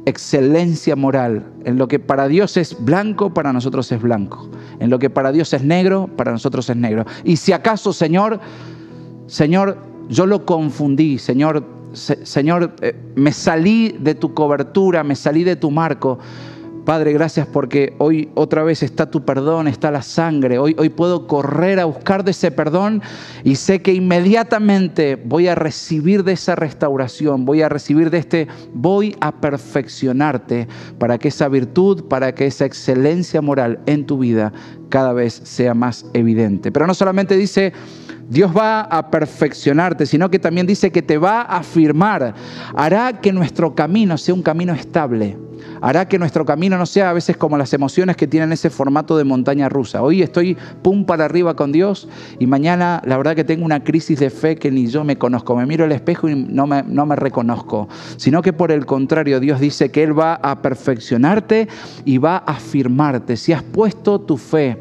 excelencia 0.07 0.95
moral. 0.95 1.43
En 1.65 1.77
lo 1.77 1.89
que 1.89 1.99
para 1.99 2.29
Dios 2.29 2.57
es 2.57 2.77
blanco, 2.85 3.35
para 3.35 3.53
nosotros 3.53 3.91
es 3.91 4.01
blanco. 4.01 4.49
En 4.81 4.91
lo 4.91 4.99
que 4.99 5.11
para 5.11 5.33
Dios 5.33 5.53
es 5.53 5.63
negro, 5.63 6.09
para 6.17 6.33
nosotros 6.33 6.69
es 6.71 6.77
negro. 6.77 7.05
Y 7.25 7.37
si 7.37 7.53
acaso, 7.53 7.93
Señor, 7.93 8.41
Señor, 9.27 9.79
yo 10.09 10.27
lo 10.27 10.47
confundí, 10.47 11.19
Señor, 11.19 11.65
Señor, 11.93 12.75
eh, 12.81 12.95
me 13.15 13.33
salí 13.33 13.97
de 13.99 14.15
tu 14.15 14.35
cobertura, 14.35 15.03
me 15.05 15.17
salí 15.17 15.45
de 15.45 15.57
tu 15.57 15.71
marco. 15.71 16.19
Padre, 16.89 17.13
gracias 17.13 17.47
porque 17.47 17.93
hoy 17.99 18.31
otra 18.35 18.63
vez 18.63 18.83
está 18.83 19.11
tu 19.11 19.23
perdón, 19.23 19.69
está 19.69 19.91
la 19.91 20.01
sangre. 20.01 20.59
Hoy, 20.59 20.75
hoy 20.79 20.89
puedo 20.89 21.27
correr 21.27 21.81
a 21.81 21.85
buscar 21.85 22.25
de 22.25 22.31
ese 22.31 22.51
perdón 22.51 23.03
y 23.45 23.57
sé 23.57 23.83
que 23.83 23.93
inmediatamente 23.93 25.17
voy 25.17 25.49
a 25.49 25.55
recibir 25.55 26.25
de 26.25 26.33
esa 26.33 26.57
restauración, 26.57 27.45
voy 27.45 27.61
a 27.61 27.69
recibir 27.69 28.09
de 28.09 28.17
este, 28.17 28.49
voy 28.73 29.15
a 29.21 29.33
perfeccionarte 29.39 30.67
para 30.99 31.19
que 31.19 31.29
esa 31.29 31.49
virtud, 31.49 32.05
para 32.05 32.35
que 32.35 32.47
esa 32.47 32.65
excelencia 32.65 33.43
moral 33.43 33.81
en 33.85 34.07
tu 34.07 34.17
vida 34.17 34.55
cada 34.89 35.13
vez 35.13 35.41
sea 35.45 35.75
más 35.75 36.07
evidente. 36.13 36.73
Pero 36.73 36.87
no 36.87 36.95
solamente 36.95 37.37
dice, 37.37 37.73
Dios 38.29 38.57
va 38.57 38.83
a 38.83 39.11
perfeccionarte, 39.11 40.07
sino 40.07 40.31
que 40.31 40.39
también 40.39 40.67
dice 40.67 40.91
que 40.91 41.03
te 41.03 41.19
va 41.19 41.43
a 41.43 41.59
afirmar, 41.59 42.35
hará 42.75 43.21
que 43.21 43.33
nuestro 43.33 43.75
camino 43.75 44.19
sea 44.19 44.35
un 44.35 44.43
camino 44.43 44.73
estable 44.73 45.37
hará 45.81 46.09
que 46.09 46.19
nuestro 46.19 46.45
camino 46.45 46.79
no 46.79 46.87
sea 46.87 47.11
a 47.11 47.13
veces 47.13 47.37
como 47.37 47.57
las 47.57 47.73
emociones 47.73 48.17
que 48.17 48.27
tienen 48.27 48.53
ese 48.53 48.71
formato 48.71 49.17
de 49.17 49.25
montaña 49.25 49.69
rusa. 49.69 50.03
Hoy 50.03 50.23
estoy 50.23 50.57
pum 50.83 51.05
para 51.05 51.25
arriba 51.25 51.55
con 51.55 51.73
Dios 51.73 52.09
y 52.39 52.47
mañana 52.47 53.03
la 53.05 53.17
verdad 53.17 53.37
que 53.37 53.45
tengo 53.45 53.65
una 53.65 53.85
crisis 53.85 54.19
de 54.19 54.31
fe 54.31 54.57
que 54.57 54.71
ni 54.71 54.87
yo 54.89 55.05
me 55.05 55.17
conozco. 55.17 55.57
Me 55.57 55.67
miro 55.67 55.85
al 55.85 55.93
espejo 55.93 56.29
y 56.29 56.35
no 56.35 56.67
me, 56.67 56.83
no 56.83 57.07
me 57.07 57.17
reconozco, 57.17 57.89
sino 58.17 58.43
que 58.43 58.53
por 58.53 58.73
el 58.73 58.87
contrario 58.87 59.41
Dios 59.41 59.61
dice 59.61 59.91
que 59.91 60.03
Él 60.03 60.19
va 60.19 60.35
a 60.35 60.63
perfeccionarte 60.63 61.69
y 62.05 62.19
va 62.19 62.37
a 62.37 62.53
afirmarte. 62.53 63.37
Si 63.37 63.53
has 63.53 63.63
puesto 63.63 64.21
tu 64.21 64.37
fe, 64.37 64.78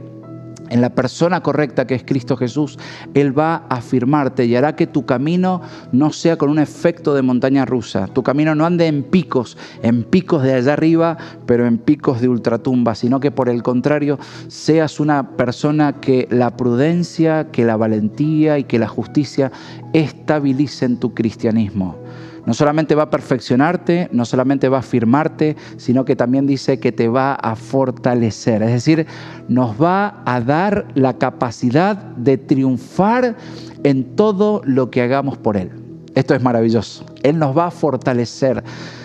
en 0.70 0.82
la 0.82 0.90
persona 0.90 1.42
correcta 1.42 1.88
que 1.88 1.96
es 1.96 2.04
Cristo 2.04 2.38
Jesús, 2.38 2.78
Él 3.14 3.38
va 3.38 3.66
a 3.70 3.78
afirmarte 3.78 4.46
y 4.46 4.56
hará 4.56 4.76
que 4.76 4.88
tu 4.88 5.06
camino 5.06 5.62
no 5.92 6.12
sea 6.12 6.38
con 6.38 6.50
un 6.50 6.60
efecto 6.60 7.14
de 7.14 7.22
montaña 7.22 7.66
rusa. 7.66 8.08
Tu 8.08 8.24
camino 8.24 8.56
no 8.56 8.66
ande 8.66 8.88
en 8.88 9.04
picos, 9.04 9.58
en 9.82 10.04
picos 10.04 10.44
de 10.44 10.54
allá 10.54 10.74
arriba, 10.74 11.18
pero 11.46 11.66
en 11.66 11.78
picos 11.78 12.22
de 12.22 12.30
ultratumba, 12.30 12.96
sino 12.96 13.20
que 13.20 13.32
por 13.32 13.50
el 13.50 13.64
contrario 13.64 14.20
seas 14.48 15.00
una 15.00 15.38
persona 15.38 16.00
que 16.00 16.28
la 16.32 16.56
prudencia, 16.58 17.52
que 17.52 17.66
la 17.66 17.78
valentía 17.78 18.60
y 18.60 18.64
que 18.64 18.80
la 18.80 18.88
justicia 18.88 19.52
estabilicen 19.94 21.00
tu 21.00 21.14
cristianismo. 21.14 22.07
No 22.48 22.54
solamente 22.54 22.96
va 22.96 23.04
a 23.04 23.10
perfeccionarte, 23.10 24.08
no 24.14 24.24
solamente 24.24 24.70
va 24.70 24.78
a 24.78 24.80
afirmarte, 24.80 25.58
sino 25.76 26.06
que 26.06 26.16
también 26.16 26.48
dice 26.48 26.80
que 26.80 26.94
te 26.94 27.10
va 27.10 27.34
a 27.34 27.58
fortalecer. 27.58 28.64
Es 28.64 28.72
decir, 28.72 29.06
nos 29.50 29.76
va 29.76 30.24
a 30.26 30.40
dar 30.40 30.88
la 30.94 31.18
capacidad 31.18 31.98
de 31.98 32.38
triunfar 32.38 33.36
en 33.84 34.16
todo 34.16 34.62
lo 34.64 34.90
que 34.90 35.02
hagamos 35.02 35.38
por 35.38 35.58
Él. 35.58 35.72
Esto 36.16 36.36
es 36.36 36.42
maravilloso. 36.42 37.06
Él 37.22 37.38
nos 37.38 37.56
va 37.56 37.66
a 37.66 37.72
fortalecer. 37.72 38.64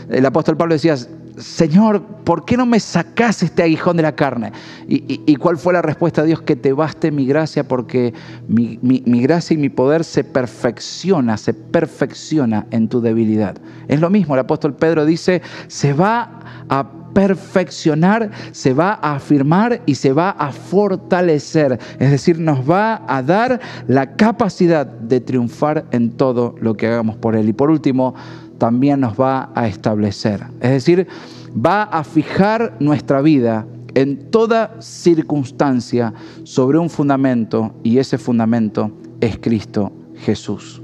El 0.09 0.25
apóstol 0.25 0.57
Pablo 0.57 0.75
decía, 0.75 0.95
Señor, 1.43 2.03
¿por 2.25 2.45
qué 2.45 2.57
no 2.57 2.67
me 2.67 2.79
sacas 2.79 3.43
este 3.43 3.63
aguijón 3.63 3.97
de 3.97 4.05
la 4.05 4.15
carne? 4.15 4.53
¿Y, 4.87 5.37
cuál 5.37 5.59
fue 5.59 5.73
la 5.73 5.83
respuesta 5.83 6.23
de 6.23 6.29
Dios? 6.29 6.43
Que 6.43 6.57
te 6.57 6.73
baste 6.73 7.11
mi 7.11 7.27
gracia 7.27 7.67
porque 7.67 8.15
mi, 8.49 8.79
mi, 8.83 9.23
gracia 9.23 9.55
y 9.55 9.59
mi 9.59 9.69
poder 9.69 10.05
se 10.05 10.23
perfecciona, 10.23 11.37
se 11.37 11.53
perfecciona 11.53 12.67
en 12.71 12.89
tu 12.89 13.01
debilidad. 13.01 13.57
Es 13.89 14.01
lo 14.01 14.09
mismo, 14.09 14.35
el 14.35 14.41
apóstol 14.41 14.75
Pedro 14.75 15.05
dice, 15.05 15.43
se 15.67 15.93
va 15.93 16.41
a 16.69 17.03
perfeccionar, 17.13 18.31
se 18.53 18.73
va 18.73 18.99
a 19.03 19.17
afirmar 19.17 19.83
y 19.87 19.97
se 19.97 20.13
va 20.13 20.31
a 20.31 20.53
fortalecer. 20.53 21.79
Es 21.99 22.11
decir, 22.11 22.39
nos 22.39 22.69
va 22.69 23.03
a 23.07 23.23
dar 23.23 23.61
la 23.87 24.17
capacidad 24.17 24.87
de 24.87 25.21
triunfar 25.21 25.87
en 25.91 26.13
todo 26.13 26.55
lo 26.61 26.75
que 26.75 26.87
hagamos 26.87 27.17
por 27.17 27.37
Él. 27.37 27.49
Y 27.49 27.53
por 27.53 27.71
último, 27.71 28.15
también 28.59 29.01
nos 29.01 29.19
va 29.19 29.51
a 29.55 29.67
establecer. 29.67 30.45
Es 30.61 30.71
decir, 30.71 31.07
va 31.55 31.83
a 31.83 32.05
fijar 32.05 32.77
nuestra 32.81 33.21
vida 33.21 33.67
en 33.95 34.31
toda 34.31 34.81
circunstancia 34.81 36.15
sobre 36.45 36.79
un 36.79 36.89
fundamento 36.89 37.75
y 37.83 37.99
ese 37.99 38.19
fundamento 38.19 38.91
es 39.21 39.39
Cristo 39.39 39.93
Jesús. 40.17 40.81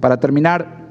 Para 0.00 0.18
terminar, 0.18 0.86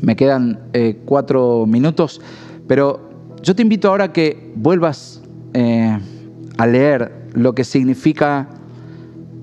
me 0.00 0.16
quedan 0.16 0.60
eh, 0.72 1.00
cuatro 1.04 1.66
minutos, 1.66 2.20
pero 2.66 3.08
yo 3.42 3.54
te 3.54 3.62
invito 3.62 3.88
ahora 3.88 4.12
que 4.12 4.52
vuelvas 4.54 5.22
eh, 5.54 5.98
a 6.58 6.66
leer 6.66 7.28
lo 7.32 7.54
que 7.54 7.64
significa 7.64 8.48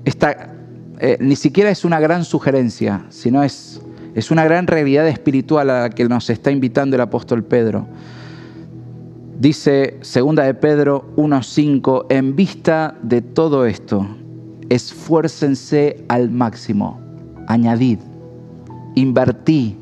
esta, 0.04 0.54
eh, 0.98 1.16
ni 1.20 1.36
siquiera 1.36 1.70
es 1.70 1.84
una 1.84 2.00
gran 2.00 2.24
sugerencia, 2.24 3.04
sino 3.08 3.42
es 3.42 3.80
es 4.14 4.30
una 4.30 4.44
gran 4.44 4.66
realidad 4.66 5.08
espiritual 5.08 5.70
a 5.70 5.82
la 5.82 5.90
que 5.90 6.08
nos 6.08 6.30
está 6.30 6.50
invitando 6.50 6.96
el 6.96 7.02
apóstol 7.02 7.42
Pedro. 7.42 7.86
Dice 9.38 9.98
segunda 10.02 10.44
de 10.44 10.54
Pedro 10.54 11.06
1:5, 11.16 12.06
en 12.08 12.36
vista 12.36 12.96
de 13.02 13.20
todo 13.20 13.66
esto, 13.66 14.06
esfuércense 14.68 16.04
al 16.08 16.30
máximo, 16.30 17.00
añadid, 17.48 17.98
invertí, 18.94 19.76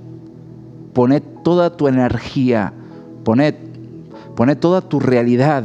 poned 0.95 1.23
toda 1.45 1.77
tu 1.77 1.87
energía, 1.87 2.73
poned, 3.25 3.55
poned 4.35 4.57
toda 4.57 4.81
tu 4.81 4.99
realidad 4.99 5.65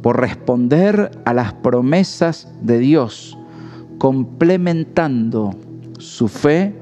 por 0.00 0.20
responder 0.20 1.10
a 1.24 1.34
las 1.34 1.52
promesas 1.54 2.48
de 2.62 2.78
Dios, 2.78 3.36
complementando 3.98 5.50
su 5.98 6.28
fe 6.28 6.72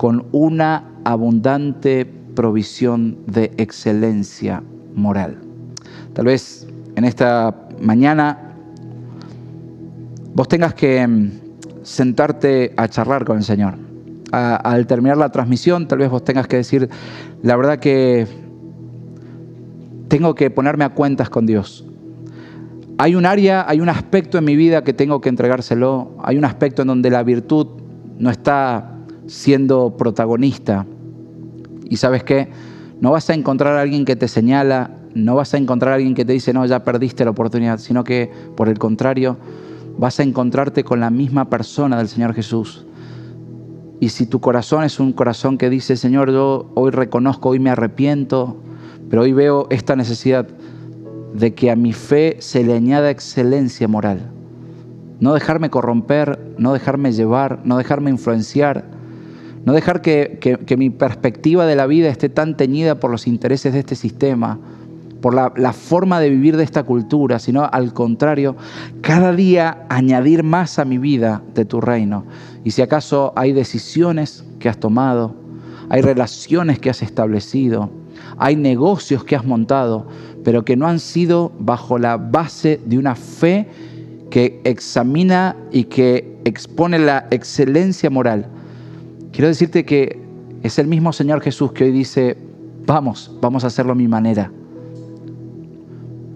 con 0.00 0.28
una 0.32 0.94
abundante 1.04 2.06
provisión 2.34 3.18
de 3.26 3.52
excelencia 3.58 4.62
moral. 4.94 5.36
Tal 6.14 6.24
vez 6.24 6.66
en 6.96 7.04
esta 7.04 7.68
mañana 7.82 8.54
vos 10.32 10.48
tengas 10.48 10.72
que 10.72 11.06
mm, 11.06 11.30
sentarte 11.82 12.72
a 12.78 12.88
charlar 12.88 13.26
con 13.26 13.36
el 13.36 13.44
Señor. 13.44 13.74
al 14.32 14.86
terminar 14.86 15.18
la 15.18 15.28
transmisión, 15.28 15.86
tal 15.86 15.98
vez 15.98 16.08
vos 16.08 16.24
tengas 16.24 16.46
que 16.46 16.56
decir, 16.56 16.88
la 17.42 17.56
verdad 17.56 17.78
que 17.78 18.26
tengo 20.08 20.34
que 20.34 20.48
ponerme 20.48 20.84
a 20.84 20.94
cuentas 20.94 21.28
con 21.28 21.44
Dios. 21.44 21.84
Hay 22.96 23.16
un 23.16 23.26
área, 23.26 23.66
hay 23.68 23.80
un 23.80 23.90
aspecto 23.90 24.38
en 24.38 24.46
mi 24.46 24.56
vida 24.56 24.82
que 24.82 24.94
tengo 24.94 25.20
que 25.20 25.28
entregárselo, 25.28 26.16
hay 26.22 26.38
un 26.38 26.46
aspecto 26.46 26.80
en 26.80 26.88
donde 26.88 27.10
la 27.10 27.22
virtud 27.22 27.66
no 28.18 28.30
está 28.30 28.96
siendo 29.26 29.96
protagonista. 29.96 30.86
Y 31.88 31.96
sabes 31.96 32.24
qué, 32.24 32.48
no 33.00 33.10
vas 33.12 33.30
a 33.30 33.34
encontrar 33.34 33.76
a 33.76 33.80
alguien 33.80 34.04
que 34.04 34.16
te 34.16 34.28
señala, 34.28 34.90
no 35.14 35.34
vas 35.34 35.54
a 35.54 35.58
encontrar 35.58 35.92
a 35.92 35.96
alguien 35.96 36.14
que 36.14 36.24
te 36.24 36.32
dice, 36.32 36.52
no, 36.52 36.64
ya 36.66 36.84
perdiste 36.84 37.24
la 37.24 37.30
oportunidad, 37.30 37.78
sino 37.78 38.04
que 38.04 38.30
por 38.56 38.68
el 38.68 38.78
contrario, 38.78 39.36
vas 39.98 40.20
a 40.20 40.22
encontrarte 40.22 40.84
con 40.84 41.00
la 41.00 41.10
misma 41.10 41.50
persona 41.50 41.98
del 41.98 42.08
Señor 42.08 42.34
Jesús. 42.34 42.86
Y 44.00 44.08
si 44.08 44.26
tu 44.26 44.40
corazón 44.40 44.84
es 44.84 44.98
un 44.98 45.12
corazón 45.12 45.58
que 45.58 45.68
dice, 45.68 45.96
Señor, 45.96 46.30
yo 46.30 46.70
hoy 46.74 46.90
reconozco, 46.90 47.50
hoy 47.50 47.58
me 47.58 47.70
arrepiento, 47.70 48.56
pero 49.10 49.22
hoy 49.22 49.32
veo 49.32 49.66
esta 49.70 49.94
necesidad 49.96 50.48
de 51.34 51.54
que 51.54 51.70
a 51.70 51.76
mi 51.76 51.92
fe 51.92 52.36
se 52.38 52.64
le 52.64 52.74
añada 52.74 53.10
excelencia 53.10 53.88
moral. 53.88 54.30
No 55.20 55.34
dejarme 55.34 55.68
corromper, 55.68 56.54
no 56.56 56.72
dejarme 56.72 57.12
llevar, 57.12 57.60
no 57.64 57.76
dejarme 57.76 58.10
influenciar, 58.10 58.86
no 59.64 59.74
dejar 59.74 60.00
que, 60.00 60.76
mi 60.78 60.90
perspectiva 60.90 61.66
de 61.66 61.76
la 61.76 61.86
vida 61.86 62.08
esté 62.08 62.28
tan 62.28 62.56
teñida 62.56 62.94
por 62.94 63.10
los 63.10 63.26
intereses 63.26 63.72
de 63.72 63.80
este 63.80 63.94
sistema, 63.94 64.58
por 65.20 65.34
la, 65.34 65.52
la, 65.56 65.74
forma 65.74 66.18
de 66.18 66.30
vivir 66.30 66.56
de 66.56 66.64
esta 66.64 66.82
cultura, 66.82 67.38
sino 67.38 67.68
al 67.70 67.92
contrario, 67.92 68.56
cada 69.02 69.34
día 69.34 69.84
añadir 69.90 70.42
más 70.44 70.78
a 70.78 70.86
mi 70.86 70.96
vida 70.96 71.42
de 71.54 71.66
tu 71.66 71.80
reino. 71.82 72.24
Y 72.64 72.70
si 72.70 72.80
acaso 72.80 73.34
hay 73.36 73.52
decisiones 73.52 74.44
que 74.58 74.70
has 74.70 74.78
tomado, 74.78 75.34
hay 75.90 76.00
relaciones 76.00 76.78
que 76.78 76.88
has 76.88 77.02
establecido, 77.02 77.90
hay 78.38 78.56
negocios 78.56 79.24
que 79.24 79.36
has 79.36 79.44
montado, 79.44 80.06
pero 80.42 80.64
que 80.64 80.76
no 80.76 80.86
han 80.86 81.00
sido 81.00 81.52
bajo 81.58 81.98
la 81.98 82.16
base 82.16 82.80
de 82.86 82.96
una 82.96 83.14
fe 83.14 83.68
que 84.30 84.62
examina 84.64 85.54
y 85.70 85.84
que 85.84 86.38
expone 86.44 86.98
la 86.98 87.26
excelencia 87.30 88.08
moral 88.08 88.48
Quiero 89.32 89.46
decirte 89.46 89.84
que 89.84 90.20
es 90.62 90.78
el 90.78 90.86
mismo 90.86 91.12
Señor 91.12 91.40
Jesús 91.40 91.72
que 91.72 91.84
hoy 91.84 91.92
dice, 91.92 92.36
vamos, 92.86 93.30
vamos 93.40 93.64
a 93.64 93.68
hacerlo 93.68 93.92
a 93.92 93.94
mi 93.94 94.08
manera. 94.08 94.50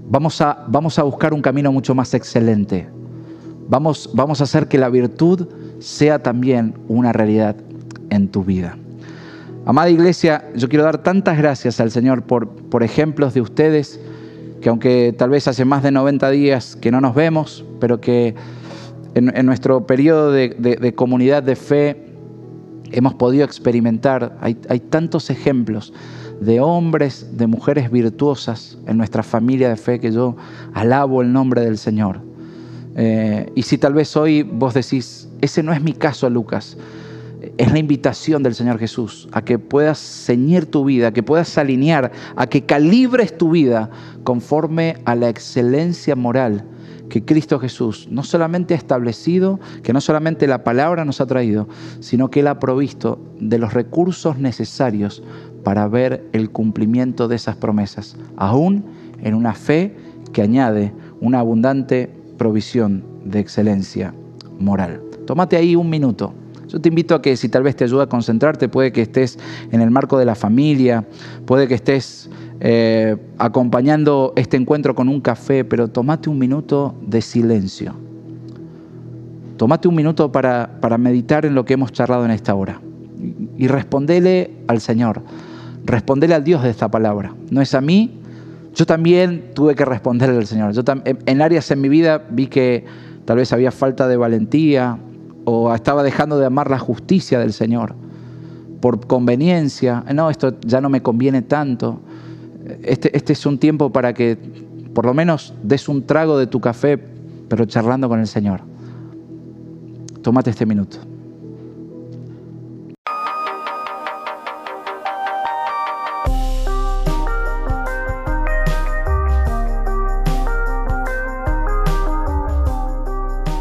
Vamos 0.09 0.41
a, 0.41 0.65
vamos 0.69 0.99
a 0.99 1.03
buscar 1.03 1.35
un 1.35 1.43
camino 1.43 1.73
mucho 1.73 1.95
más 1.95 2.15
excelente. 2.15 2.87
Vamos, 3.69 4.11
vamos 4.15 4.41
a 4.41 4.45
hacer 4.45 4.69
que 4.69 4.79
la 4.79 4.89
virtud 4.89 5.49
sea 5.81 6.23
también 6.23 6.75
una 6.89 7.13
realidad 7.13 7.57
en 8.11 8.29
tu 8.29 8.45
vida. 8.45 8.79
Amada 9.67 9.91
iglesia, 9.91 10.45
yo 10.55 10.69
quiero 10.69 10.85
dar 10.85 10.99
tantas 10.99 11.37
gracias 11.39 11.81
al 11.81 11.91
Señor 11.91 12.23
por, 12.23 12.49
por 12.49 12.83
ejemplos 12.83 13.35
de 13.35 13.41
ustedes, 13.41 13.99
que 14.61 14.69
aunque 14.69 15.15
tal 15.17 15.31
vez 15.31 15.49
hace 15.49 15.65
más 15.65 15.83
de 15.83 15.91
90 15.91 16.31
días 16.31 16.77
que 16.77 16.91
no 16.91 17.01
nos 17.01 17.15
vemos, 17.15 17.65
pero 17.81 18.01
que 18.01 18.35
en, 19.15 19.47
nuestro 19.47 19.87
periodo 19.87 20.31
de, 20.31 20.51
de 20.51 20.95
comunidad 20.95 21.43
de 21.43 21.57
fe 21.57 22.04
hemos 22.95 23.15
podido 23.15 23.45
experimentar, 23.45 24.37
hay, 24.41 24.55
tantos 24.81 25.31
ejemplos 25.31 25.93
de 26.41 26.61
hombres, 26.61 27.37
de 27.37 27.47
mujeres 27.47 27.91
virtuosas 27.91 28.79
en 28.87 28.97
nuestra 28.97 29.23
familia 29.23 29.69
de 29.69 29.77
fe 29.77 30.01
que 30.01 30.13
yo 30.13 30.37
alabo 30.73 31.23
el 31.23 31.33
nombre 31.33 31.63
del 31.63 31.79
Señor. 31.79 32.21
Eh, 32.97 33.51
y 33.55 33.63
si 33.63 33.79
tal 33.79 33.95
vez 33.95 34.17
hoy 34.17 34.43
vos 34.43 34.75
decís, 34.75 35.29
ese 35.41 35.63
no 35.63 35.73
es 35.73 35.83
mi 35.83 35.93
caso, 35.93 36.31
Lucas, 36.31 36.77
es 37.59 37.73
la 37.73 37.79
invitación 37.79 38.43
del 38.43 38.55
Señor 38.55 38.79
Jesús 38.79 39.29
a 39.33 39.43
que 39.43 39.59
puedas 39.59 39.99
ceñir 39.99 40.67
tu 40.67 40.85
vida, 40.85 41.09
a 41.09 41.13
que 41.13 41.23
puedas 41.23 41.57
alinear, 41.59 42.13
a 42.37 42.47
que 42.47 42.65
calibres 42.65 43.37
tu 43.37 43.51
vida 43.51 43.91
conforme 44.23 44.99
a 45.05 45.15
la 45.15 45.29
excelencia 45.29 46.17
moral 46.17 46.65
que 47.15 47.25
Cristo 47.25 47.61
Jesús 47.61 48.09
no 48.11 48.25
solamente 48.25 48.75
ha 48.75 48.77
establecido, 48.77 49.61
que 49.85 49.93
no 49.93 50.01
solamente 50.01 50.49
la 50.49 50.65
palabra 50.65 51.05
nos 51.05 51.21
ha 51.21 51.27
traído, 51.27 51.69
sino 52.01 52.29
que 52.29 52.41
Él 52.41 52.49
ha 52.49 52.59
provisto 52.59 53.21
de 53.39 53.59
los 53.59 53.73
recursos 53.73 54.37
necesarios 54.39 55.23
para 55.63 55.87
ver 55.87 56.29
el 56.33 56.51
cumplimiento 56.51 57.29
de 57.29 57.37
esas 57.37 57.55
promesas, 57.55 58.17
aún 58.37 58.85
en 59.23 59.35
una 59.35 59.55
fe 59.55 59.95
que 60.33 60.43
añade 60.43 60.93
una 61.21 61.39
abundante 61.39 62.11
provisión 62.37 63.05
de 63.25 63.39
excelencia 63.39 64.13
moral. 64.59 65.01
Tómate 65.25 65.55
ahí 65.55 65.77
un 65.77 65.89
minuto. 65.89 66.35
Yo 66.67 66.81
te 66.81 66.89
invito 66.89 67.15
a 67.15 67.23
que 67.23 67.37
si 67.37 67.49
tal 67.49 67.63
vez 67.63 67.77
te 67.77 67.85
ayuda 67.85 68.03
a 68.03 68.09
concentrarte, 68.09 68.69
puede 68.69 68.91
que 68.91 69.03
estés 69.03 69.39
en 69.71 69.81
el 69.81 69.93
marco 69.93 70.19
de 70.19 70.25
la 70.25 70.35
familia, 70.35 71.07
puede 71.47 71.69
que 71.69 71.75
estés 71.75 72.29
eh, 72.61 73.17
acompañando 73.39 74.33
este 74.37 74.57
encuentro 74.57 74.95
con 74.95 75.09
un 75.09 75.21
café, 75.21 75.65
pero 75.65 75.89
tomate 75.89 76.29
un 76.31 76.39
minuto 76.39 76.95
de 77.03 77.21
silencio. 77.21 77.95
Tomate 79.57 79.89
un 79.89 79.95
minuto 79.95 80.33
para, 80.33 80.79
para 80.81 80.99
meditar 80.99 81.47
en 81.47 81.55
lo 81.55 81.65
que 81.65 81.75
hemos 81.75 81.93
charlado 81.93 82.25
en 82.25 82.31
esta 82.31 82.55
hora 82.55 82.81
y, 83.57 83.69
respondele 83.69 84.51
al 84.67 84.81
Señor, 84.81 85.23
respondele 85.85 86.35
al 86.35 86.45
Dios 86.45 86.63
de 86.63 86.71
esta 86.71 86.91
palabra. 86.91 87.35
No 87.51 87.61
es 87.61 87.75
a 87.75 87.81
mí, 87.81 88.21
yo 88.75 88.87
también 88.87 89.51
tuve 89.55 89.75
que 89.75 89.85
responderle 89.85 90.37
al 90.37 90.47
Señor. 90.47 90.73
Yo 90.73 90.83
en 91.05 91.43
áreas 91.43 91.71
en 91.71 91.81
mi 91.81 91.89
vida 91.89 92.23
vi 92.31 92.47
que 92.47 92.85
tal 93.25 93.37
vez 93.37 93.53
había 93.53 93.71
falta 93.71 94.09
de 94.09 94.17
valentía 94.17 94.99
o 95.45 95.75
estaba 95.75 96.03
dejando 96.03 96.39
de 96.39 96.47
amar 96.47 96.71
la 96.71 96.79
justicia 96.79 97.39
del 97.39 97.53
Señor 97.53 97.95
por 98.81 99.07
conveniencia. 99.07 100.05
No, 100.13 100.31
esto 100.31 100.57
ya 100.61 100.81
no 100.81 100.89
me 100.89 101.03
conviene 101.03 101.43
tanto. 101.43 102.01
Este, 102.83 103.17
este 103.17 103.33
es 103.35 103.45
un 103.47 103.59
tiempo 103.59 103.91
para 103.91 104.15
que 104.15 104.39
por 104.95 105.05
lo 105.05 105.15
menos 105.15 105.53
des 105.63 105.89
un 105.89 106.07
trago 106.07 106.39
de 106.39 106.47
tu 106.47 106.61
café, 106.61 106.99
pero 107.49 107.67
charlando 107.67 108.09
con 108.09 108.21
el 108.21 108.27
Señor. 108.27 108.61
Tómate 110.23 110.51
este 110.51 110.65
minuto. 110.65 110.99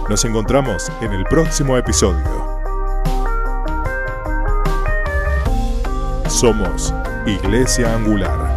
Nos 0.10 0.26
encontramos 0.26 0.92
en 1.02 1.12
el 1.12 1.24
próximo 1.24 1.76
episodio. 1.76 2.62
Somos 6.28 6.94
Iglesia 7.26 7.96
Angular. 7.96 8.53